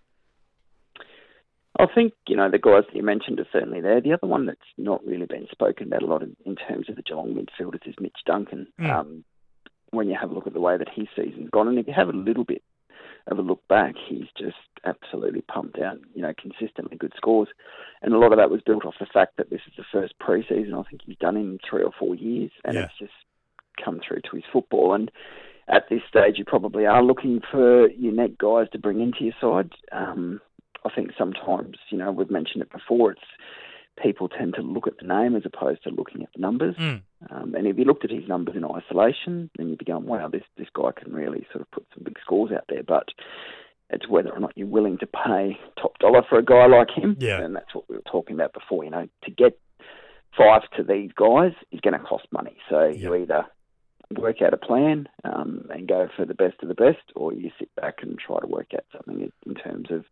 I 1.78 1.86
think 1.92 2.12
you 2.28 2.36
know 2.36 2.50
the 2.50 2.58
guys 2.58 2.84
that 2.86 2.94
you 2.94 3.02
mentioned 3.02 3.40
are 3.40 3.46
certainly 3.50 3.80
there. 3.80 4.00
The 4.00 4.12
other 4.12 4.26
one 4.26 4.46
that's 4.46 4.60
not 4.76 5.04
really 5.06 5.26
been 5.26 5.46
spoken 5.50 5.86
about 5.86 6.02
a 6.02 6.06
lot 6.06 6.22
in, 6.22 6.36
in 6.44 6.54
terms 6.54 6.88
of 6.88 6.96
the 6.96 7.02
Geelong 7.02 7.34
midfielders 7.34 7.88
is 7.88 7.94
Mitch 7.98 8.18
Duncan. 8.26 8.66
Mm. 8.78 8.90
Um, 8.90 9.24
when 9.90 10.08
you 10.08 10.16
have 10.18 10.30
a 10.30 10.34
look 10.34 10.46
at 10.46 10.54
the 10.54 10.60
way 10.60 10.76
that 10.76 10.88
his 10.94 11.06
season's 11.16 11.50
gone, 11.50 11.68
and 11.68 11.78
if 11.78 11.86
you 11.86 11.92
have 11.94 12.08
a 12.08 12.16
little 12.16 12.44
bit 12.44 12.62
of 13.26 13.38
a 13.38 13.42
look 13.42 13.66
back, 13.68 13.94
he's 14.08 14.26
just 14.38 14.56
absolutely 14.84 15.42
pumped 15.42 15.78
out, 15.78 15.98
you 16.14 16.22
know, 16.22 16.32
consistently 16.40 16.96
good 16.96 17.12
scores. 17.16 17.48
And 18.00 18.12
a 18.12 18.18
lot 18.18 18.32
of 18.32 18.38
that 18.38 18.50
was 18.50 18.62
built 18.64 18.84
off 18.84 18.94
the 18.98 19.06
fact 19.06 19.36
that 19.36 19.50
this 19.50 19.60
is 19.66 19.74
the 19.76 19.84
first 19.92 20.14
preseason 20.18 20.74
I 20.74 20.88
think 20.88 21.02
he's 21.04 21.16
done 21.18 21.36
in 21.36 21.58
three 21.68 21.82
or 21.82 21.92
four 21.98 22.14
years, 22.14 22.50
and 22.64 22.74
yeah. 22.74 22.84
it's 22.84 22.98
just 22.98 23.12
come 23.82 24.00
through 24.06 24.22
to 24.22 24.36
his 24.36 24.44
football. 24.52 24.94
And 24.94 25.10
at 25.68 25.88
this 25.88 26.00
stage, 26.08 26.38
you 26.38 26.44
probably 26.44 26.86
are 26.86 27.02
looking 27.02 27.40
for 27.50 27.88
unique 27.90 28.38
guys 28.38 28.66
to 28.72 28.78
bring 28.78 29.00
into 29.00 29.24
your 29.24 29.34
side. 29.40 29.72
Um, 29.92 30.40
I 30.84 30.90
think 30.94 31.12
sometimes, 31.16 31.76
you 31.90 31.98
know, 31.98 32.10
we've 32.10 32.30
mentioned 32.30 32.62
it 32.62 32.72
before, 32.72 33.12
it's 33.12 33.20
people 34.02 34.28
tend 34.28 34.54
to 34.54 34.62
look 34.62 34.86
at 34.86 34.98
the 34.98 35.06
name 35.06 35.36
as 35.36 35.42
opposed 35.44 35.82
to 35.84 35.90
looking 35.90 36.22
at 36.22 36.30
the 36.34 36.40
numbers. 36.40 36.74
Mm. 36.76 37.02
Um, 37.30 37.54
and 37.54 37.66
if 37.66 37.78
you 37.78 37.84
looked 37.84 38.04
at 38.04 38.10
his 38.10 38.26
numbers 38.26 38.56
in 38.56 38.64
isolation, 38.64 39.50
then 39.56 39.68
you'd 39.68 39.78
be 39.78 39.84
going, 39.84 40.06
wow, 40.06 40.28
this, 40.28 40.42
this 40.56 40.68
guy 40.74 40.90
can 40.96 41.12
really 41.12 41.46
sort 41.52 41.62
of 41.62 41.70
put 41.70 41.86
some 41.94 42.04
big 42.04 42.18
scores 42.24 42.50
out 42.52 42.64
there. 42.68 42.82
But 42.82 43.08
it's 43.90 44.08
whether 44.08 44.30
or 44.30 44.40
not 44.40 44.56
you're 44.56 44.66
willing 44.66 44.98
to 44.98 45.06
pay 45.06 45.58
top 45.80 45.98
dollar 45.98 46.22
for 46.28 46.38
a 46.38 46.44
guy 46.44 46.66
like 46.66 46.90
him. 46.90 47.16
Yeah. 47.20 47.40
And 47.40 47.54
that's 47.54 47.74
what 47.74 47.88
we 47.88 47.96
were 47.96 48.02
talking 48.10 48.34
about 48.34 48.54
before. 48.54 48.84
You 48.84 48.90
know, 48.90 49.08
to 49.24 49.30
get 49.30 49.58
Fyfe 50.38 50.64
to 50.76 50.82
these 50.82 51.10
guys 51.12 51.52
is 51.70 51.80
going 51.80 51.98
to 51.98 52.04
cost 52.04 52.26
money. 52.32 52.56
So 52.70 52.88
yep. 52.88 52.96
you 52.96 53.14
either 53.14 53.46
work 54.18 54.42
out 54.42 54.54
a 54.54 54.56
plan 54.56 55.08
um, 55.24 55.66
and 55.70 55.88
go 55.88 56.08
for 56.16 56.24
the 56.24 56.34
best 56.34 56.56
of 56.62 56.68
the 56.68 56.74
best, 56.74 57.02
or 57.14 57.32
you 57.32 57.50
sit 57.58 57.74
back 57.76 57.96
and 58.02 58.18
try 58.18 58.40
to 58.40 58.46
work 58.46 58.68
out 58.74 58.84
something 58.92 59.30
in 59.46 59.54
terms 59.54 59.88
of 59.90 60.04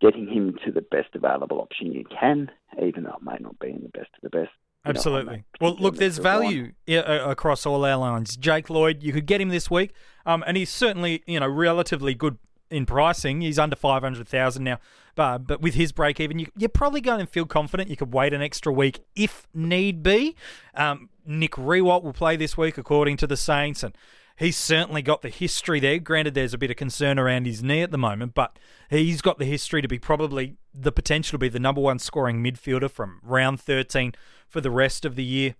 getting 0.00 0.26
him 0.26 0.56
to 0.64 0.72
the 0.72 0.82
best 0.82 1.14
available 1.14 1.60
option 1.60 1.92
you 1.92 2.04
can, 2.04 2.50
even 2.84 3.04
though 3.04 3.16
it 3.16 3.22
may 3.22 3.36
not 3.40 3.58
be 3.58 3.68
in 3.68 3.82
the 3.82 3.88
best 3.88 4.10
of 4.16 4.22
the 4.22 4.30
best. 4.30 4.50
Absolutely. 4.84 5.44
Well, 5.60 5.76
look, 5.76 5.96
there's 5.96 6.18
value 6.18 6.72
across 6.88 7.64
all 7.64 7.84
our 7.84 7.96
lines. 7.96 8.36
Jake 8.36 8.68
Lloyd, 8.68 9.02
you 9.02 9.12
could 9.12 9.26
get 9.26 9.40
him 9.40 9.48
this 9.48 9.70
week, 9.70 9.92
um, 10.26 10.42
and 10.46 10.56
he's 10.56 10.70
certainly 10.70 11.22
you 11.26 11.38
know 11.38 11.48
relatively 11.48 12.14
good 12.14 12.36
in 12.68 12.86
pricing. 12.86 13.42
He's 13.42 13.58
under 13.58 13.76
five 13.76 14.02
hundred 14.02 14.26
thousand 14.26 14.64
now, 14.64 14.80
but 15.14 15.46
but 15.46 15.60
with 15.60 15.74
his 15.74 15.92
break 15.92 16.18
even, 16.18 16.40
you, 16.40 16.46
are 16.64 16.68
probably 16.68 17.00
going 17.00 17.20
to 17.20 17.26
feel 17.26 17.46
confident. 17.46 17.90
You 17.90 17.96
could 17.96 18.12
wait 18.12 18.32
an 18.32 18.42
extra 18.42 18.72
week 18.72 19.04
if 19.14 19.46
need 19.54 20.02
be. 20.02 20.34
Um, 20.74 21.10
Nick 21.26 21.52
Riewoldt 21.52 22.02
will 22.02 22.12
play 22.12 22.36
this 22.36 22.56
week, 22.56 22.78
according 22.78 23.16
to 23.18 23.26
the 23.26 23.36
Saints, 23.36 23.82
and 23.82 23.96
he's 24.36 24.56
certainly 24.56 25.02
got 25.02 25.22
the 25.22 25.28
history 25.28 25.80
there. 25.80 25.98
Granted, 25.98 26.34
there's 26.34 26.54
a 26.54 26.58
bit 26.58 26.70
of 26.70 26.76
concern 26.76 27.18
around 27.18 27.46
his 27.46 27.62
knee 27.62 27.82
at 27.82 27.90
the 27.90 27.98
moment, 27.98 28.34
but 28.34 28.58
he's 28.90 29.22
got 29.22 29.38
the 29.38 29.44
history 29.44 29.82
to 29.82 29.88
be 29.88 29.98
probably 29.98 30.56
the 30.74 30.92
potential 30.92 31.32
to 31.32 31.38
be 31.38 31.48
the 31.48 31.60
number 31.60 31.80
one 31.80 31.98
scoring 31.98 32.42
midfielder 32.42 32.90
from 32.90 33.20
round 33.22 33.60
13 33.60 34.12
for 34.48 34.60
the 34.60 34.70
rest 34.70 35.04
of 35.04 35.16
the 35.16 35.24
year. 35.24 35.54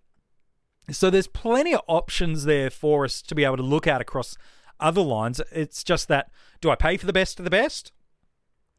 So 0.90 1.10
there's 1.10 1.28
plenty 1.28 1.74
of 1.74 1.82
options 1.86 2.44
there 2.44 2.70
for 2.70 3.04
us 3.04 3.22
to 3.22 3.34
be 3.34 3.44
able 3.44 3.56
to 3.56 3.62
look 3.62 3.86
at 3.86 4.00
across 4.00 4.36
other 4.80 5.02
lines. 5.02 5.40
It's 5.52 5.84
just 5.84 6.08
that 6.08 6.30
do 6.60 6.70
I 6.70 6.74
pay 6.74 6.96
for 6.96 7.06
the 7.06 7.12
best 7.12 7.38
of 7.38 7.44
the 7.44 7.50
best? 7.50 7.92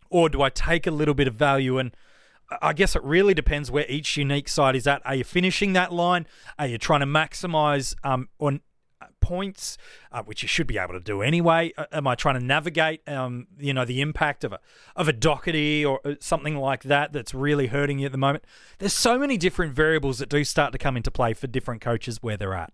Or 0.09 0.29
do 0.29 0.41
I 0.41 0.49
take 0.49 0.85
a 0.85 0.91
little 0.91 1.13
bit 1.13 1.27
of 1.27 1.35
value 1.35 1.77
and 1.77 1.95
I 2.61 2.73
guess 2.73 2.95
it 2.95 3.03
really 3.03 3.33
depends 3.33 3.71
where 3.71 3.85
each 3.87 4.17
unique 4.17 4.49
side 4.49 4.75
is 4.75 4.87
at. 4.87 5.01
Are 5.05 5.15
you 5.15 5.23
finishing 5.23 5.73
that 5.73 5.91
line? 5.91 6.27
Are 6.59 6.67
you 6.67 6.77
trying 6.77 7.01
to 7.01 7.05
maximize 7.05 7.95
um, 8.03 8.29
on 8.39 8.61
points, 9.23 9.77
uh, 10.11 10.21
which 10.23 10.43
you 10.43 10.47
should 10.47 10.67
be 10.67 10.77
able 10.77 10.93
to 10.93 10.99
do 10.99 11.21
anyway? 11.21 11.71
Uh, 11.77 11.85
am 11.91 12.07
I 12.07 12.15
trying 12.15 12.39
to 12.39 12.45
navigate, 12.45 13.07
um, 13.07 13.47
you 13.57 13.73
know, 13.73 13.85
the 13.85 14.01
impact 14.01 14.43
of 14.43 14.53
a 14.53 14.59
of 14.95 15.07
a 15.07 15.13
Docherty 15.13 15.85
or 15.85 15.99
uh, 16.05 16.15
something 16.19 16.57
like 16.57 16.83
that 16.83 17.13
that's 17.13 17.33
really 17.33 17.67
hurting 17.67 17.99
you 17.99 18.07
at 18.07 18.11
the 18.11 18.17
moment? 18.17 18.43
There's 18.79 18.93
so 18.93 19.17
many 19.17 19.37
different 19.37 19.73
variables 19.73 20.19
that 20.19 20.29
do 20.29 20.43
start 20.43 20.71
to 20.73 20.77
come 20.77 20.97
into 20.97 21.11
play 21.11 21.33
for 21.33 21.47
different 21.47 21.81
coaches 21.81 22.21
where 22.21 22.37
they're 22.37 22.53
at. 22.53 22.73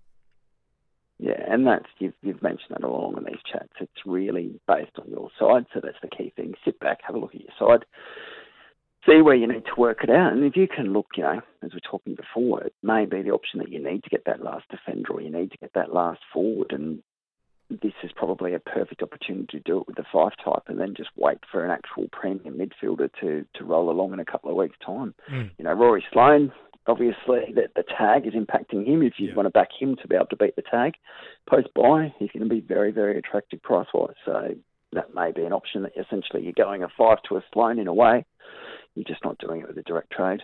Yeah, 1.19 1.43
and 1.49 1.67
that's 1.67 1.85
you've, 1.99 2.13
you've 2.21 2.41
mentioned 2.41 2.71
that 2.71 2.83
along 2.83 3.17
in 3.17 3.25
these 3.25 3.41
chats. 3.51 3.73
It's 3.81 4.05
really 4.05 4.59
based 4.67 4.97
on 4.97 5.09
your 5.09 5.29
side, 5.37 5.65
so 5.73 5.81
that's 5.83 5.97
the 6.01 6.07
key 6.07 6.31
thing. 6.35 6.53
Sit 6.63 6.79
back, 6.79 6.99
have 7.05 7.15
a 7.15 7.19
look 7.19 7.35
at 7.35 7.41
your 7.41 7.51
side 7.59 7.85
see 9.07 9.21
where 9.21 9.35
you 9.35 9.47
need 9.47 9.65
to 9.65 9.79
work 9.79 10.03
it 10.03 10.09
out. 10.09 10.33
And 10.33 10.43
if 10.43 10.55
you 10.55 10.67
can 10.67 10.93
look, 10.93 11.07
you 11.15 11.23
know, 11.23 11.41
as 11.63 11.71
we 11.71 11.77
are 11.77 11.91
talking 11.91 12.15
before, 12.15 12.63
it 12.63 12.73
may 12.83 13.05
be 13.05 13.21
the 13.21 13.31
option 13.31 13.59
that 13.59 13.71
you 13.71 13.83
need 13.83 14.03
to 14.03 14.09
get 14.09 14.25
that 14.25 14.43
last 14.43 14.65
defender 14.69 15.13
or 15.13 15.21
you 15.21 15.31
need 15.31 15.51
to 15.51 15.57
get 15.57 15.73
that 15.73 15.93
last 15.93 16.19
forward. 16.33 16.71
And 16.71 17.01
this 17.69 17.93
is 18.03 18.11
probably 18.15 18.53
a 18.53 18.59
perfect 18.59 19.03
opportunity 19.03 19.57
to 19.57 19.59
do 19.59 19.81
it 19.81 19.87
with 19.87 19.95
the 19.95 20.05
Fyfe 20.13 20.33
type 20.43 20.63
and 20.67 20.79
then 20.79 20.95
just 20.95 21.09
wait 21.15 21.37
for 21.51 21.63
an 21.63 21.71
actual 21.71 22.07
premium 22.11 22.57
midfielder 22.57 23.09
to, 23.21 23.45
to 23.55 23.63
roll 23.63 23.89
along 23.89 24.13
in 24.13 24.19
a 24.19 24.25
couple 24.25 24.49
of 24.49 24.57
weeks' 24.57 24.77
time. 24.85 25.13
Mm. 25.31 25.51
You 25.57 25.65
know, 25.65 25.73
Rory 25.73 26.03
Sloane, 26.11 26.51
obviously, 26.87 27.53
the, 27.53 27.69
the 27.75 27.83
tag 27.83 28.27
is 28.27 28.33
impacting 28.33 28.85
him. 28.85 29.03
If 29.03 29.13
you 29.17 29.29
yeah. 29.29 29.35
want 29.35 29.45
to 29.45 29.51
back 29.51 29.69
him 29.79 29.95
to 30.01 30.07
be 30.07 30.15
able 30.15 30.25
to 30.27 30.35
beat 30.35 30.55
the 30.55 30.63
tag, 30.63 30.93
post 31.47 31.67
bye, 31.75 32.13
he's 32.17 32.31
going 32.31 32.43
to 32.43 32.49
be 32.49 32.61
very, 32.61 32.91
very 32.91 33.17
attractive 33.17 33.61
price 33.61 33.87
wise. 33.93 34.15
So 34.25 34.55
that 34.93 35.13
may 35.13 35.31
be 35.31 35.43
an 35.43 35.53
option 35.53 35.83
that 35.83 35.93
essentially 35.95 36.43
you're 36.43 36.53
going 36.53 36.83
a 36.83 36.87
Fyfe 36.87 37.21
to 37.29 37.37
a 37.37 37.43
Sloane 37.53 37.79
in 37.79 37.87
a 37.87 37.93
way 37.93 38.25
you're 38.99 39.05
just 39.05 39.23
not 39.23 39.37
doing 39.37 39.61
it 39.61 39.67
with 39.67 39.77
a 39.77 39.83
direct 39.83 40.11
trade. 40.11 40.41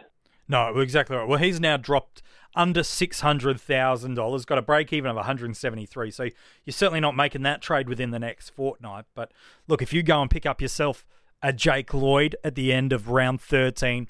No, 0.48 0.80
exactly 0.80 1.18
right. 1.18 1.28
Well, 1.28 1.40
he's 1.40 1.60
now 1.60 1.76
dropped 1.76 2.22
under 2.56 2.84
six 2.84 3.20
hundred 3.20 3.60
thousand 3.60 4.16
dollars, 4.16 4.46
got 4.46 4.58
a 4.58 4.62
break 4.62 4.94
even 4.94 5.10
of 5.10 5.18
one 5.18 5.26
hundred 5.26 5.48
and 5.48 5.58
seventy 5.58 5.86
three. 5.86 6.10
So 6.10 6.30
you're 6.64 6.72
certainly 6.72 7.02
not 7.02 7.16
making 7.16 7.42
that 7.42 7.62
trade 7.62 7.90
within 7.90 8.12
the 8.12 8.20
next 8.20 8.52
fortnight. 8.52 9.06
But 9.14 9.32
look, 9.68 9.82
if 9.82 9.92
you 9.92 10.04
go 10.04 10.22
and 10.22 10.32
pick 10.32 10.46
up 10.46 10.62
yourself 10.62 11.06
a 11.42 11.52
Jake 11.52 11.94
Lloyd 11.94 12.38
at 12.44 12.56
the 12.56 12.72
end 12.72 12.94
of 12.94 13.10
round 13.10 13.42
thirteen, 13.42 14.08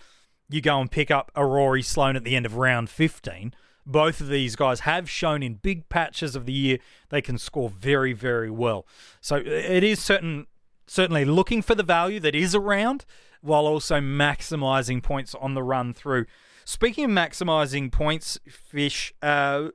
you 0.48 0.62
go 0.62 0.80
and 0.80 0.92
pick 0.92 1.10
up 1.10 1.32
a 1.36 1.44
Rory 1.44 1.82
Sloane 1.82 2.16
at 2.16 2.24
the 2.24 2.36
end 2.36 2.46
of 2.46 2.56
round 2.56 2.90
fifteen. 2.90 3.54
Both 3.88 4.20
of 4.20 4.28
these 4.28 4.56
guys 4.56 4.82
have 4.82 5.10
shown 5.10 5.42
in 5.42 5.56
big 5.56 5.90
patches 5.90 6.36
of 6.36 6.46
the 6.46 6.54
year 6.54 6.80
they 7.10 7.22
can 7.22 7.38
score 7.38 7.70
very, 7.70 8.14
very 8.14 8.52
well. 8.52 8.86
So 9.22 9.38
it 9.38 9.84
is 9.84 10.00
certain, 10.00 10.48
certainly 10.86 11.24
looking 11.24 11.62
for 11.62 11.76
the 11.76 11.84
value 11.84 12.20
that 12.22 12.36
is 12.36 12.56
around 12.56 13.06
while 13.46 13.68
also 13.68 14.00
maximizing 14.00 15.02
points 15.02 15.36
on 15.36 15.54
the 15.54 15.64
run 15.64 15.94
through. 15.94 16.26
Speaking 16.66 17.06
of 17.06 17.12
maximizing 17.12 17.92
points, 17.92 18.40
Fish, 18.50 19.14
uh, 19.22 19.70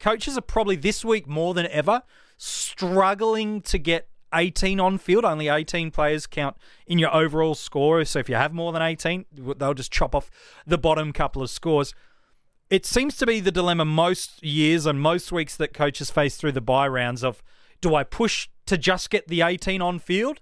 coaches 0.00 0.38
are 0.38 0.42
probably 0.42 0.76
this 0.76 1.04
week 1.04 1.26
more 1.28 1.54
than 1.54 1.66
ever 1.66 2.02
struggling 2.36 3.60
to 3.62 3.78
get 3.78 4.08
18 4.32 4.80
on 4.80 4.98
field. 4.98 5.24
Only 5.24 5.48
18 5.48 5.90
players 5.90 6.26
count 6.26 6.56
in 6.86 6.98
your 6.98 7.14
overall 7.14 7.54
score. 7.54 8.04
So 8.04 8.18
if 8.18 8.28
you 8.28 8.34
have 8.34 8.52
more 8.52 8.72
than 8.72 8.82
18, 8.82 9.26
they'll 9.56 9.74
just 9.74 9.92
chop 9.92 10.14
off 10.14 10.30
the 10.66 10.78
bottom 10.78 11.12
couple 11.12 11.42
of 11.42 11.50
scores. 11.50 11.94
It 12.70 12.86
seems 12.86 13.16
to 13.18 13.26
be 13.26 13.40
the 13.40 13.52
dilemma 13.52 13.84
most 13.84 14.42
years 14.42 14.86
and 14.86 15.00
most 15.00 15.30
weeks 15.30 15.56
that 15.56 15.74
coaches 15.74 16.10
face 16.10 16.36
through 16.36 16.52
the 16.52 16.60
bye 16.60 16.88
rounds 16.88 17.22
of 17.22 17.42
do 17.80 17.94
I 17.94 18.02
push 18.02 18.48
to 18.66 18.78
just 18.78 19.10
get 19.10 19.28
the 19.28 19.42
18 19.42 19.82
on 19.82 19.98
field? 19.98 20.40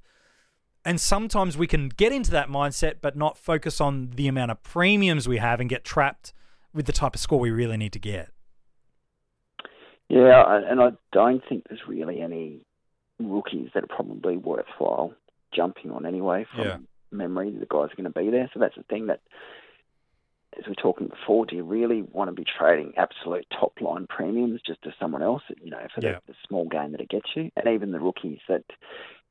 And 0.85 1.01
sometimes 1.01 1.57
we 1.57 1.67
can 1.67 1.89
get 1.89 2.12
into 2.12 2.31
that 2.33 2.49
mindset, 2.49 2.97
but 3.01 3.17
not 3.17 3.39
focus 3.39 3.81
on 3.81 4.11
the 4.17 4.27
amount 4.27 4.51
of 4.51 4.62
premiums 4.62 5.29
we 5.29 5.39
have 5.39 5.61
and 5.61 5.71
get 5.71 5.85
trapped 5.85 6.33
with 6.75 6.87
the 6.87 6.93
type 6.93 7.15
of 7.15 7.21
score 7.21 7.39
we 7.39 7.51
really 7.51 7.77
need 7.77 7.93
to 7.93 8.01
get. 8.01 8.31
Yeah, 10.09 10.61
and 10.69 10.81
I 10.81 10.91
don't 11.12 11.43
think 11.49 11.65
there's 11.69 11.87
really 11.87 12.21
any 12.21 12.67
rookies 13.19 13.71
that 13.75 13.85
are 13.85 13.87
probably 13.87 14.37
worthwhile 14.37 15.15
jumping 15.55 15.91
on 15.91 16.05
anyway 16.05 16.47
from 16.55 16.65
yeah. 16.65 16.77
memory. 17.11 17.51
The 17.51 17.67
guys 17.67 17.91
are 17.93 17.97
going 17.97 18.05
to 18.05 18.11
be 18.11 18.31
there. 18.31 18.51
So 18.53 18.61
that's 18.61 18.75
the 18.75 18.83
thing 18.83 19.07
that, 19.07 19.21
as 20.59 20.67
we 20.67 20.73
are 20.73 20.83
talking 20.83 21.09
before, 21.09 21.47
do 21.47 21.57
you 21.57 21.65
really 21.65 22.03
want 22.03 22.29
to 22.29 22.35
be 22.35 22.45
trading 22.45 22.93
absolute 22.99 23.47
top 23.59 23.81
line 23.81 24.07
premiums 24.09 24.61
just 24.67 24.83
to 24.83 24.93
someone 25.01 25.23
else, 25.23 25.43
you 25.62 25.71
know, 25.71 25.87
for 25.95 26.05
yeah. 26.05 26.19
the, 26.27 26.33
the 26.33 26.39
small 26.47 26.67
gain 26.69 26.93
that 26.93 27.01
it 27.01 27.09
gets 27.09 27.29
you? 27.37 27.51
And 27.57 27.69
even 27.69 27.93
the 27.93 28.01
rookies 28.01 28.41
that 28.49 28.65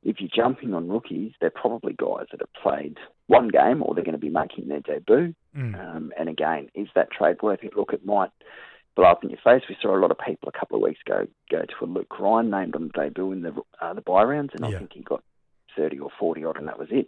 if 0.02 0.16
you're 0.20 0.30
jumping 0.34 0.74
on 0.74 0.88
rookies, 0.88 1.32
they're 1.40 1.50
probably 1.50 1.92
guys 1.92 2.26
that 2.30 2.40
have 2.40 2.52
played 2.62 2.98
one 3.28 3.48
game 3.48 3.82
or 3.82 3.94
they're 3.94 4.04
going 4.04 4.12
to 4.12 4.18
be 4.18 4.28
making 4.30 4.68
their 4.68 4.80
debut. 4.80 5.34
Mm. 5.56 5.74
Um, 5.96 6.12
and 6.18 6.28
again, 6.28 6.68
is 6.74 6.88
that 6.94 7.10
trade 7.10 7.36
worth 7.42 7.62
it? 7.62 7.76
Look, 7.76 7.92
it 7.92 8.04
might 8.04 8.30
blow 8.96 9.06
up 9.06 9.22
in 9.22 9.30
your 9.30 9.38
face. 9.42 9.62
We 9.68 9.76
saw 9.80 9.96
a 9.96 10.00
lot 10.00 10.10
of 10.10 10.18
people 10.18 10.48
a 10.54 10.58
couple 10.58 10.76
of 10.76 10.82
weeks 10.82 11.00
ago 11.06 11.26
go 11.50 11.60
to 11.62 11.84
a 11.84 11.86
Luke 11.86 12.18
Ryan 12.18 12.50
named 12.50 12.74
on 12.74 12.90
the 12.94 13.00
debut 13.00 13.32
in 13.32 13.42
the 13.42 13.52
uh, 13.80 13.94
the 13.94 14.00
bye 14.00 14.24
rounds, 14.24 14.50
and 14.54 14.68
yeah. 14.68 14.76
I 14.76 14.78
think 14.80 14.92
he 14.92 15.02
got 15.02 15.22
30 15.76 16.00
or 16.00 16.10
40 16.18 16.44
odd, 16.44 16.58
and 16.58 16.68
that 16.68 16.78
was 16.78 16.88
it. 16.90 17.06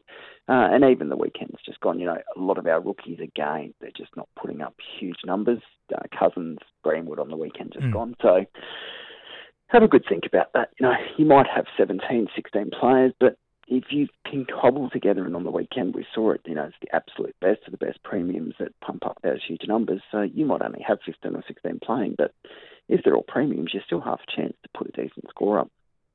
Uh, 0.49 0.69
and 0.73 0.85
even 0.85 1.09
the 1.11 1.17
weekend's 1.17 1.61
just 1.67 1.81
gone. 1.81 1.99
You 1.99 2.07
know, 2.07 2.17
a 2.37 2.41
lot 2.41 2.57
of 2.59 2.67
our 2.67 2.81
rookies, 2.81 3.19
again, 3.21 3.75
they're 3.81 3.91
just 3.95 4.17
not 4.17 4.29
putting 4.41 4.63
up 4.63 4.75
huge 4.99 5.19
numbers. 5.27 5.61
Uh, 5.95 6.01
Cousins, 6.19 6.59
Greenwood 6.83 7.19
on 7.19 7.29
the 7.29 7.37
weekend 7.37 7.73
just 7.75 7.85
Mm. 7.85 7.93
gone. 7.93 8.17
So 8.23 8.47
have 9.68 9.83
a 9.83 9.88
good 9.88 10.04
think 10.09 10.25
about 10.26 10.52
that. 10.54 10.71
You 10.78 10.87
know, 10.87 10.94
you 11.16 11.25
might 11.25 11.47
have 11.54 11.66
17, 11.76 12.28
16 12.35 12.71
players, 12.78 13.12
but 13.18 13.37
if 13.66 13.85
you 13.90 14.09
can 14.30 14.44
cobble 14.44 14.90
together, 14.90 15.25
and 15.25 15.35
on 15.35 15.44
the 15.44 15.50
weekend 15.50 15.94
we 15.94 16.06
saw 16.14 16.33
it, 16.33 16.42
you 16.44 16.54
know, 16.54 16.64
it's 16.64 16.76
the 16.83 16.94
absolute 16.94 17.35
best 17.40 17.61
of 17.66 17.73
the 17.73 17.85
best 17.85 18.02
premiums 18.02 18.54
that 18.59 18.78
pump 18.80 19.06
up 19.06 19.18
those 19.23 19.40
huge 19.47 19.62
numbers. 19.66 20.02
So 20.12 20.23
you 20.23 20.44
might 20.44 20.62
only 20.62 20.85
have 20.87 20.99
15 21.04 21.35
or 21.35 21.42
16 21.47 21.80
playing, 21.83 22.14
but 22.18 22.33
if 22.88 23.00
they're 23.02 23.16
all 23.16 23.25
premiums, 23.26 23.71
you 23.73 23.80
still 23.85 24.02
have 24.02 24.18
a 24.21 24.37
chance 24.40 24.54
to 24.62 24.68
put 24.78 24.88
a 24.88 24.92
decent 24.92 25.28
score 25.30 25.59
up. 25.59 25.71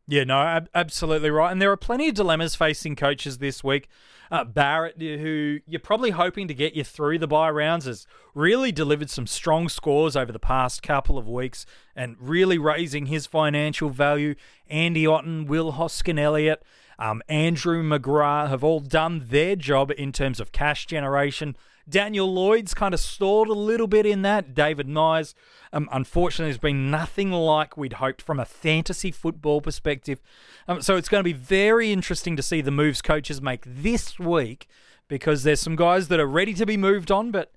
Yeah, 0.10 0.24
no, 0.24 0.42
ab- 0.42 0.70
absolutely 0.74 1.30
right. 1.30 1.52
And 1.52 1.62
there 1.62 1.72
are 1.72 1.78
plenty 1.78 2.10
of 2.10 2.16
dilemmas 2.16 2.56
facing 2.56 2.96
coaches 2.96 3.38
this 3.38 3.64
week. 3.64 3.88
Uh, 4.32 4.44
Barrett, 4.44 4.96
who 5.00 5.60
you're 5.68 5.80
probably 5.80 6.10
hoping 6.10 6.48
to 6.48 6.54
get 6.56 6.74
you 6.74 6.84
through 6.84 7.20
the 7.20 7.28
bye 7.28 7.52
rounds, 7.52 7.86
has 7.86 8.08
really 8.34 8.72
delivered 8.72 9.12
some 9.12 9.28
strong 9.28 9.70
scores 9.70 10.16
over 10.16 10.32
the 10.32 10.40
past 10.40 10.82
couple 10.82 11.20
of 11.20 11.28
weeks 11.28 11.68
and 11.96 12.16
really 12.20 12.58
raising 12.58 13.06
his 13.06 13.28
financial 13.28 13.92
value. 13.92 14.34
Andy 14.68 15.06
Otten, 15.06 15.46
Will 15.46 15.74
Hoskin 15.74 16.18
Elliott, 16.18 16.64
um, 16.98 17.22
Andrew 17.30 17.84
McGrath 17.84 18.50
have 18.50 18.64
all 18.64 18.80
done 18.80 19.28
their 19.30 19.56
job 19.56 19.92
in 19.96 20.12
terms 20.12 20.40
of 20.40 20.52
cash 20.52 20.88
generation. 20.88 21.56
Daniel 21.90 22.32
Lloyd's 22.32 22.74
kind 22.74 22.94
of 22.94 23.00
stalled 23.00 23.50
a 23.50 23.54
little 23.54 23.88
bit 23.88 24.06
in 24.06 24.22
that. 24.22 24.54
David 24.54 24.88
Myers, 24.88 25.34
um, 25.74 25.90
unfortunately, 25.92 26.52
has 26.52 26.58
been 26.58 26.92
nothing 26.92 27.32
like 27.32 27.76
we'd 27.78 27.94
hoped 27.94 28.22
from 28.22 28.40
a 28.40 28.46
fantasy 28.46 29.12
football 29.12 29.62
perspective. 29.62 30.22
Um, 30.68 30.82
so 30.82 30.96
it's 30.96 31.10
going 31.10 31.20
to 31.20 31.24
be 31.24 31.34
very 31.34 31.92
interesting 31.92 32.36
to 32.36 32.44
see 32.44 32.62
the 32.62 32.72
moves 32.72 33.02
coaches 33.02 33.42
make 33.42 33.64
this 33.66 34.20
week 34.20 34.68
because 35.08 35.44
there's 35.44 35.60
some 35.60 35.76
guys 35.76 36.08
that 36.08 36.20
are 36.20 36.28
ready 36.28 36.54
to 36.54 36.66
be 36.66 36.78
moved 36.78 37.12
on, 37.12 37.32
but 37.32 37.52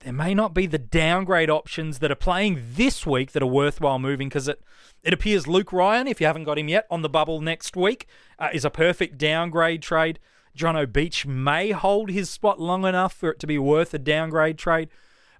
there 0.00 0.12
may 0.12 0.34
not 0.34 0.54
be 0.54 0.66
the 0.66 0.78
downgrade 0.78 1.50
options 1.50 1.98
that 1.98 2.10
are 2.10 2.16
playing 2.16 2.62
this 2.74 3.06
week 3.06 3.32
that 3.32 3.42
are 3.42 3.46
worthwhile 3.46 3.98
moving 3.98 4.28
because 4.28 4.48
it, 4.48 4.62
it 5.02 5.12
appears 5.12 5.46
Luke 5.46 5.72
Ryan, 5.72 6.06
if 6.06 6.20
you 6.20 6.26
haven't 6.26 6.44
got 6.44 6.58
him 6.58 6.68
yet, 6.68 6.86
on 6.90 7.02
the 7.02 7.08
bubble 7.08 7.40
next 7.40 7.76
week, 7.76 8.06
uh, 8.38 8.48
is 8.52 8.64
a 8.64 8.70
perfect 8.70 9.18
downgrade 9.18 9.82
trade. 9.82 10.18
John 10.54 10.84
Beach 10.90 11.26
may 11.26 11.70
hold 11.70 12.10
his 12.10 12.30
spot 12.30 12.60
long 12.60 12.84
enough 12.84 13.12
for 13.12 13.30
it 13.30 13.38
to 13.40 13.46
be 13.46 13.58
worth 13.58 13.94
a 13.94 13.98
downgrade 13.98 14.58
trade. 14.58 14.88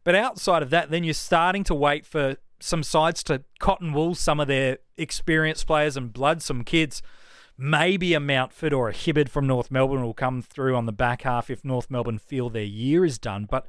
But 0.04 0.14
outside 0.14 0.62
of 0.62 0.70
that, 0.70 0.90
then 0.90 1.04
you're 1.04 1.14
starting 1.14 1.64
to 1.64 1.74
wait 1.74 2.06
for 2.06 2.36
some 2.60 2.82
sides 2.82 3.22
to 3.24 3.42
cotton 3.58 3.92
wool 3.92 4.14
some 4.14 4.40
of 4.40 4.48
their 4.48 4.78
experienced 4.96 5.66
players 5.66 5.96
and 5.96 6.12
blood 6.12 6.42
some 6.42 6.64
kids. 6.64 7.02
Maybe 7.56 8.14
a 8.14 8.20
Mountford 8.20 8.72
or 8.72 8.88
a 8.88 8.92
Hibbard 8.92 9.30
from 9.30 9.46
North 9.46 9.70
Melbourne 9.70 10.02
will 10.02 10.14
come 10.14 10.40
through 10.40 10.76
on 10.76 10.86
the 10.86 10.92
back 10.92 11.22
half 11.22 11.50
if 11.50 11.64
North 11.64 11.90
Melbourne 11.90 12.18
feel 12.18 12.48
their 12.48 12.62
year 12.62 13.04
is 13.04 13.18
done. 13.18 13.46
But 13.50 13.66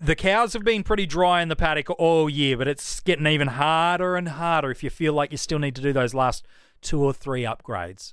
the 0.00 0.14
cows 0.14 0.52
have 0.52 0.64
been 0.64 0.82
pretty 0.82 1.06
dry 1.06 1.42
in 1.42 1.48
the 1.48 1.56
paddock 1.56 1.90
all 1.90 2.28
year, 2.28 2.56
but 2.56 2.68
it's 2.68 3.00
getting 3.00 3.26
even 3.26 3.48
harder 3.48 4.16
and 4.16 4.28
harder 4.28 4.70
if 4.70 4.82
you 4.82 4.90
feel 4.90 5.12
like 5.12 5.32
you 5.32 5.38
still 5.38 5.58
need 5.58 5.74
to 5.76 5.82
do 5.82 5.92
those 5.92 6.14
last 6.14 6.46
two 6.82 7.02
or 7.02 7.12
three 7.12 7.42
upgrades. 7.42 8.12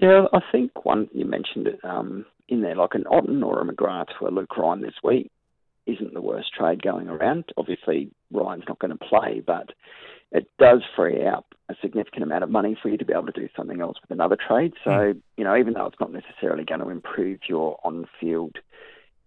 Yeah, 0.00 0.26
I 0.32 0.40
think 0.52 0.84
one 0.84 1.08
you 1.12 1.24
mentioned 1.24 1.66
it 1.66 1.80
um, 1.84 2.24
in 2.48 2.62
there, 2.62 2.76
like 2.76 2.94
an 2.94 3.04
Otten 3.06 3.42
or 3.42 3.60
a 3.60 3.64
McGrath 3.64 4.08
for 4.18 4.30
Luke 4.30 4.56
Ryan 4.56 4.80
this 4.82 4.94
week 5.02 5.30
isn't 5.86 6.12
the 6.12 6.20
worst 6.20 6.52
trade 6.52 6.82
going 6.82 7.08
around. 7.08 7.44
Obviously, 7.56 8.10
Ryan's 8.30 8.64
not 8.68 8.78
going 8.78 8.90
to 8.96 9.04
play, 9.04 9.42
but 9.44 9.70
it 10.30 10.46
does 10.58 10.82
free 10.94 11.26
up 11.26 11.46
a 11.70 11.74
significant 11.80 12.22
amount 12.22 12.44
of 12.44 12.50
money 12.50 12.76
for 12.80 12.90
you 12.90 12.98
to 12.98 13.04
be 13.04 13.14
able 13.14 13.26
to 13.26 13.32
do 13.32 13.48
something 13.56 13.80
else 13.80 13.96
with 14.02 14.10
another 14.10 14.36
trade. 14.36 14.74
So, 14.84 14.90
Mm. 14.90 15.22
you 15.38 15.44
know, 15.44 15.56
even 15.56 15.72
though 15.72 15.86
it's 15.86 15.98
not 16.00 16.12
necessarily 16.12 16.64
going 16.64 16.80
to 16.80 16.90
improve 16.90 17.40
your 17.48 17.78
on-field 17.84 18.56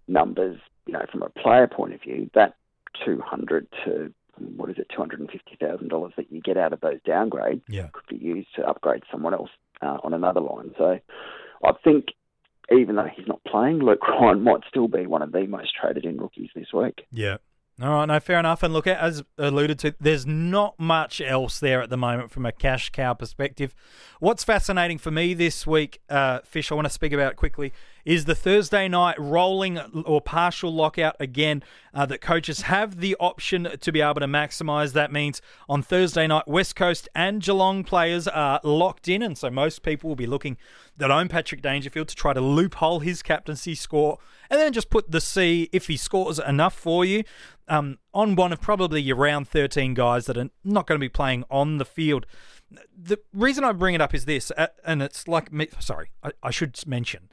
numbers, 0.08 0.60
you 0.86 0.94
know, 0.94 1.06
from 1.12 1.24
a 1.24 1.30
player 1.30 1.68
point 1.68 1.94
of 1.94 2.02
view, 2.02 2.30
that 2.36 2.56
200 3.04 3.68
to 3.86 4.14
what 4.56 4.70
is 4.70 4.78
it, 4.80 4.88
$250,000 4.90 6.16
that 6.16 6.32
you 6.32 6.42
get 6.42 6.58
out 6.58 6.74
of 6.74 6.82
those 6.82 7.00
downgrades 7.02 7.62
Yeah. 7.68 7.90
could 7.92 8.08
be 8.08 8.18
used 8.18 8.54
to 8.56 8.68
upgrade 8.68 9.04
someone 9.12 9.34
else 9.34 9.52
uh, 9.82 9.98
on 10.04 10.14
another 10.14 10.42
line. 10.42 10.72
So 10.78 11.00
I 11.64 11.72
think 11.84 12.06
even 12.72 12.96
though 12.96 13.10
he's 13.14 13.28
not 13.28 13.44
playing, 13.46 13.80
Luke 13.80 14.08
Ryan 14.08 14.42
might 14.42 14.62
still 14.68 14.88
be 14.88 15.06
one 15.06 15.22
of 15.22 15.32
the 15.32 15.48
most 15.48 15.74
traded 15.80 16.06
in 16.06 16.18
rookies 16.18 16.50
this 16.56 16.68
week. 16.74 17.06
Yeah. 17.12 17.38
All 17.82 17.90
right, 17.90 18.06
no, 18.06 18.20
fair 18.20 18.38
enough. 18.38 18.62
And 18.62 18.74
look, 18.74 18.86
as 18.86 19.24
alluded 19.40 19.80
to, 19.80 19.96
there's 20.00 20.28
not 20.28 20.80
much 20.80 21.20
else 21.20 21.60
there 21.60 21.82
at 21.82 21.90
the 21.90 21.98
moment 21.98 22.30
from 22.30 22.46
a 22.46 22.52
cash 22.52 22.92
cow 22.92 23.14
perspective. 23.14 23.74
What's 24.20 24.44
fascinating 24.44 25.00
for 25.00 25.10
me 25.10 25.34
this 25.34 25.66
week, 25.66 26.00
uh, 26.08 26.40
Fish, 26.44 26.72
I 26.72 26.76
want 26.76 26.86
to 26.86 26.94
speak 26.94 27.12
about 27.12 27.38
quickly, 27.38 27.74
is 28.06 28.26
the 28.26 28.36
Thursday 28.36 28.88
night 28.88 29.20
rolling 29.20 29.78
or 29.80 30.22
partial 30.22 30.74
lockout 30.74 31.16
again 31.20 31.64
uh, 31.94 32.06
that 32.06 32.22
coaches 32.22 32.62
have 32.64 33.00
the 33.00 33.16
option 33.20 33.70
to 33.80 33.92
be 33.92 34.02
able 34.02 34.22
to 34.22 34.28
maximise. 34.28 34.94
That 34.94 35.12
means 35.12 35.42
on 35.68 35.82
Thursday 35.82 36.28
night, 36.28 36.48
West 36.48 36.76
Coast 36.76 37.10
and 37.16 37.42
Geelong 37.42 37.84
players 37.84 38.28
are 38.28 38.60
locked 38.64 39.08
in, 39.08 39.22
and 39.22 39.38
so 39.38 39.50
most 39.50 39.84
people 39.84 40.10
will 40.10 40.16
be 40.16 40.28
looking 40.28 40.58
that 40.98 41.12
own 41.12 41.28
Patrick 41.28 41.62
Dangerfield 41.62 42.08
to 42.10 42.16
try 42.16 42.34
to 42.34 42.42
loophole 42.42 43.00
his 43.00 43.22
captaincy 43.22 43.76
score 43.76 44.20
and 44.50 44.60
then 44.60 44.74
just 44.74 44.90
put 44.90 45.12
the 45.12 45.22
C 45.22 45.70
if 45.72 45.88
he 45.88 45.98
scores 45.98 46.40
enough 46.40 46.74
for 46.74 47.06
you 47.06 47.24
um, 47.68 47.98
on 48.14 48.36
one 48.36 48.52
of 48.52 48.62
probably 48.62 49.02
your 49.02 49.16
round 49.16 49.48
13 49.48 49.94
guys 49.94 50.26
that 50.26 50.38
are 50.38 50.50
not 50.64 50.86
going 50.88 51.00
to 51.00 51.04
be 51.04 51.10
playing 51.10 51.44
on 51.50 51.78
the 51.78 51.86
field. 51.86 52.26
The 52.96 53.18
reason 53.34 53.64
I 53.64 53.72
bring 53.72 53.96
it 53.96 54.02
up 54.02 54.14
is 54.14 54.26
this, 54.26 54.52
and 54.86 55.02
it's 55.02 55.28
like, 55.28 55.50
sorry, 55.80 56.12
I, 56.22 56.32
I 56.44 56.52
should 56.52 56.78
mention, 56.86 57.30